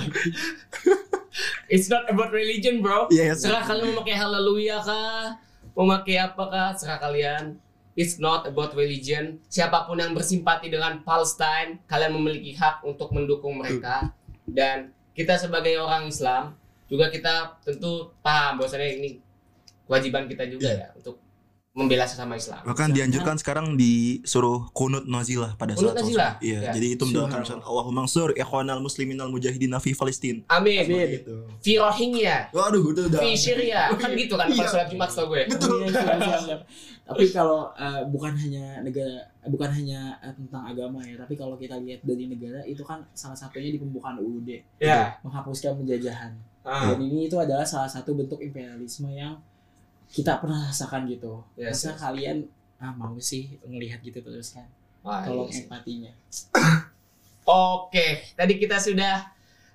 [1.67, 3.11] It's not about religion bro.
[3.11, 3.43] Yes.
[3.43, 5.35] Serah kalian memakai haleluya kah
[5.75, 6.75] Memakai apakah?
[6.79, 7.59] Serah kalian.
[7.95, 9.39] It's not about religion.
[9.47, 14.11] Siapa pun yang bersimpati dengan Palestine Kalian memiliki hak untuk mendukung mereka.
[14.43, 16.59] Dan kita sebagai orang Islam
[16.91, 19.23] Juga kita tentu paham bahwasanya ini
[19.87, 21.23] Kewajiban kita juga ya Untuk
[21.75, 22.63] membela sesama Islam.
[22.63, 26.33] Bahkan dianjurkan sekarang disuruh kunut nazilah pada Kunut saat nazilah?
[26.39, 26.71] iya Ya.
[26.71, 30.87] jadi itu mendoakan misalnya Allahumma ansur ikhwanal muslimin al mujahidin fi Palestin Amin.
[30.87, 31.19] Amin.
[31.19, 32.55] gitu Fi Rohingya.
[32.55, 33.19] Waduh itu udah.
[33.19, 33.91] Fi Syria.
[33.99, 34.63] Kan gitu kan Iya.
[34.63, 35.43] Pas sholat Jumat tau gue.
[35.43, 36.61] Iya, siap, siap, siap.
[37.05, 41.59] tapi kalau eh, bukan hanya negara eh, bukan hanya eh, tentang agama ya tapi kalau
[41.59, 44.47] kita lihat dari negara itu kan salah satunya di pembukaan UUD
[44.79, 45.19] Ya.
[45.27, 46.39] Menghapuskan penjajahan.
[46.65, 46.89] Ah.
[46.89, 49.37] dan ini itu adalah salah satu bentuk imperialisme yang
[50.15, 51.99] kita pernah rasakan gitu Yes, masa yes.
[51.99, 52.37] kalian
[52.77, 54.67] ah mau sih ngelihat gitu terus kan
[55.03, 55.63] Wah, tolong iya sih.
[55.67, 56.13] empatinya
[57.45, 59.21] Oke, tadi kita sudah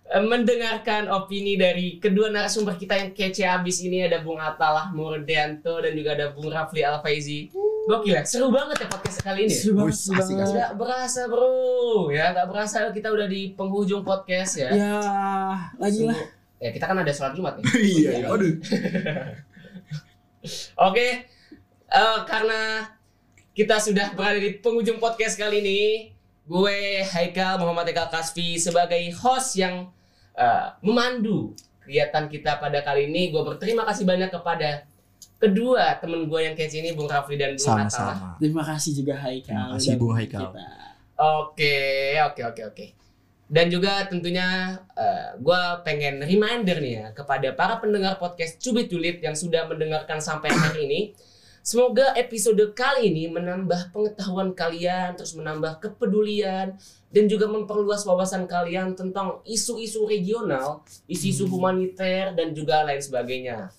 [0.07, 5.77] eh, mendengarkan opini dari kedua narasumber kita yang kece abis ini ada Bung Atalah Murdianto
[5.77, 7.53] dan juga ada Bung Rafli Alfaizi.
[7.85, 9.53] Gokil ya, seru banget ya podcast kali ini.
[9.53, 10.49] Seru banget, seru asik, banget.
[10.49, 11.53] Nggak berasa bro,
[12.09, 14.69] ya nggak berasa kita udah di penghujung podcast ya.
[14.73, 14.97] ya
[15.77, 16.17] lagi lah
[16.59, 17.63] Ya kita kan ada sholat Jumat ya.
[17.79, 18.51] iya iya aduh
[20.79, 21.27] Oke,
[21.89, 22.87] eh, karena
[23.51, 25.81] kita sudah berada di penghujung podcast kali ini,
[26.47, 29.91] gue Haikal Muhammad Haikal Kasfi sebagai host yang
[30.39, 31.51] eh, memandu
[31.83, 33.35] kegiatan kita pada kali ini.
[33.35, 34.87] Gue berterima kasih banyak kepada
[35.39, 37.87] kedua temen gue yang kece ini, Bung Rafli dan Bung Natala.
[37.91, 40.41] sama-sama terima kasih juga Haikal Terima kasih, Bung Haikal.
[40.51, 40.67] kita.
[41.19, 41.75] Oke,
[42.23, 42.85] oke, oke, oke.
[43.50, 44.78] Dan juga tentunya
[45.41, 50.54] gue pengen reminder nih ya kepada para pendengar podcast Cubit Julid yang sudah mendengarkan sampai
[50.54, 51.02] hari ini.
[51.60, 56.78] Semoga episode kali ini menambah pengetahuan kalian, terus menambah kepedulian,
[57.12, 61.54] dan juga memperluas wawasan kalian tentang isu-isu regional, isu-isu Hmm.
[61.58, 63.70] humaniter, dan juga lain sebagainya.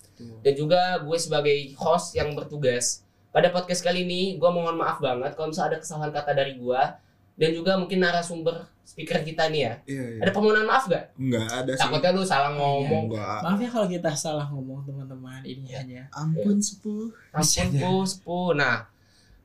[0.45, 3.01] Dan juga gue sebagai host yang bertugas
[3.33, 6.81] pada podcast kali ini, gue mohon maaf banget kalau misalnya ada kesalahan kata dari gue
[7.39, 9.73] dan juga mungkin narasumber speaker kita nih ya.
[9.85, 11.15] iya iya Ada permohonan maaf gak?
[11.15, 13.07] enggak ada Takutnya lu salah ngomong.
[13.07, 18.51] enggak maaf ya kalau kita salah ngomong teman-teman ini hanya ampun sepuh Ampun pu, sepuh.
[18.53, 18.83] Nah,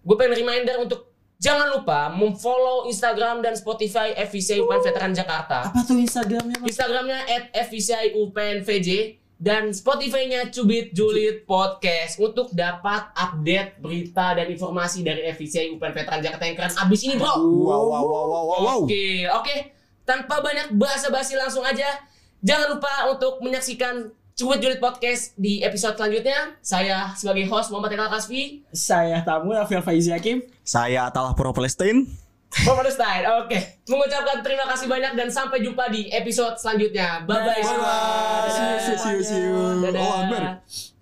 [0.00, 5.62] gue pengen reminder untuk jangan lupa memfollow Instagram dan Spotify FVCI UPN Veteran Jakarta.
[5.64, 6.66] apa tuh Instagramnya Mas?
[6.68, 8.88] Instagramnya at FVCI UPNVJ
[9.36, 16.20] dan Spotify-nya Cubit Julid Podcast untuk dapat update berita dan informasi dari FVCI UPN Veteran
[16.24, 17.36] Jakarta yang keren abis ini bro.
[17.36, 18.78] wow wow wow wow wow, wow.
[18.88, 19.56] Oke, oke.
[20.08, 22.00] Tanpa banyak basa-basi langsung aja.
[22.40, 26.60] Jangan lupa untuk menyaksikan Cukup Julid Podcast di episode selanjutnya.
[26.60, 28.68] Saya sebagai host Muhammad Ekal Kasfi.
[28.68, 30.44] Saya tamu Rafael Faizi Hakim.
[30.60, 32.25] Saya Atalah Pro Palestine.
[32.90, 33.22] Stein.
[33.44, 33.58] Oke.
[33.86, 37.22] Mengucapkan terima kasih banyak dan sampai jumpa di episode selanjutnya.
[37.28, 37.60] Bye bye.
[37.60, 38.48] Bye-bye.
[38.48, 39.56] See you, see you, see you.
[39.84, 40.00] Dadah.
[40.00, 40.95] Oh, Akbar.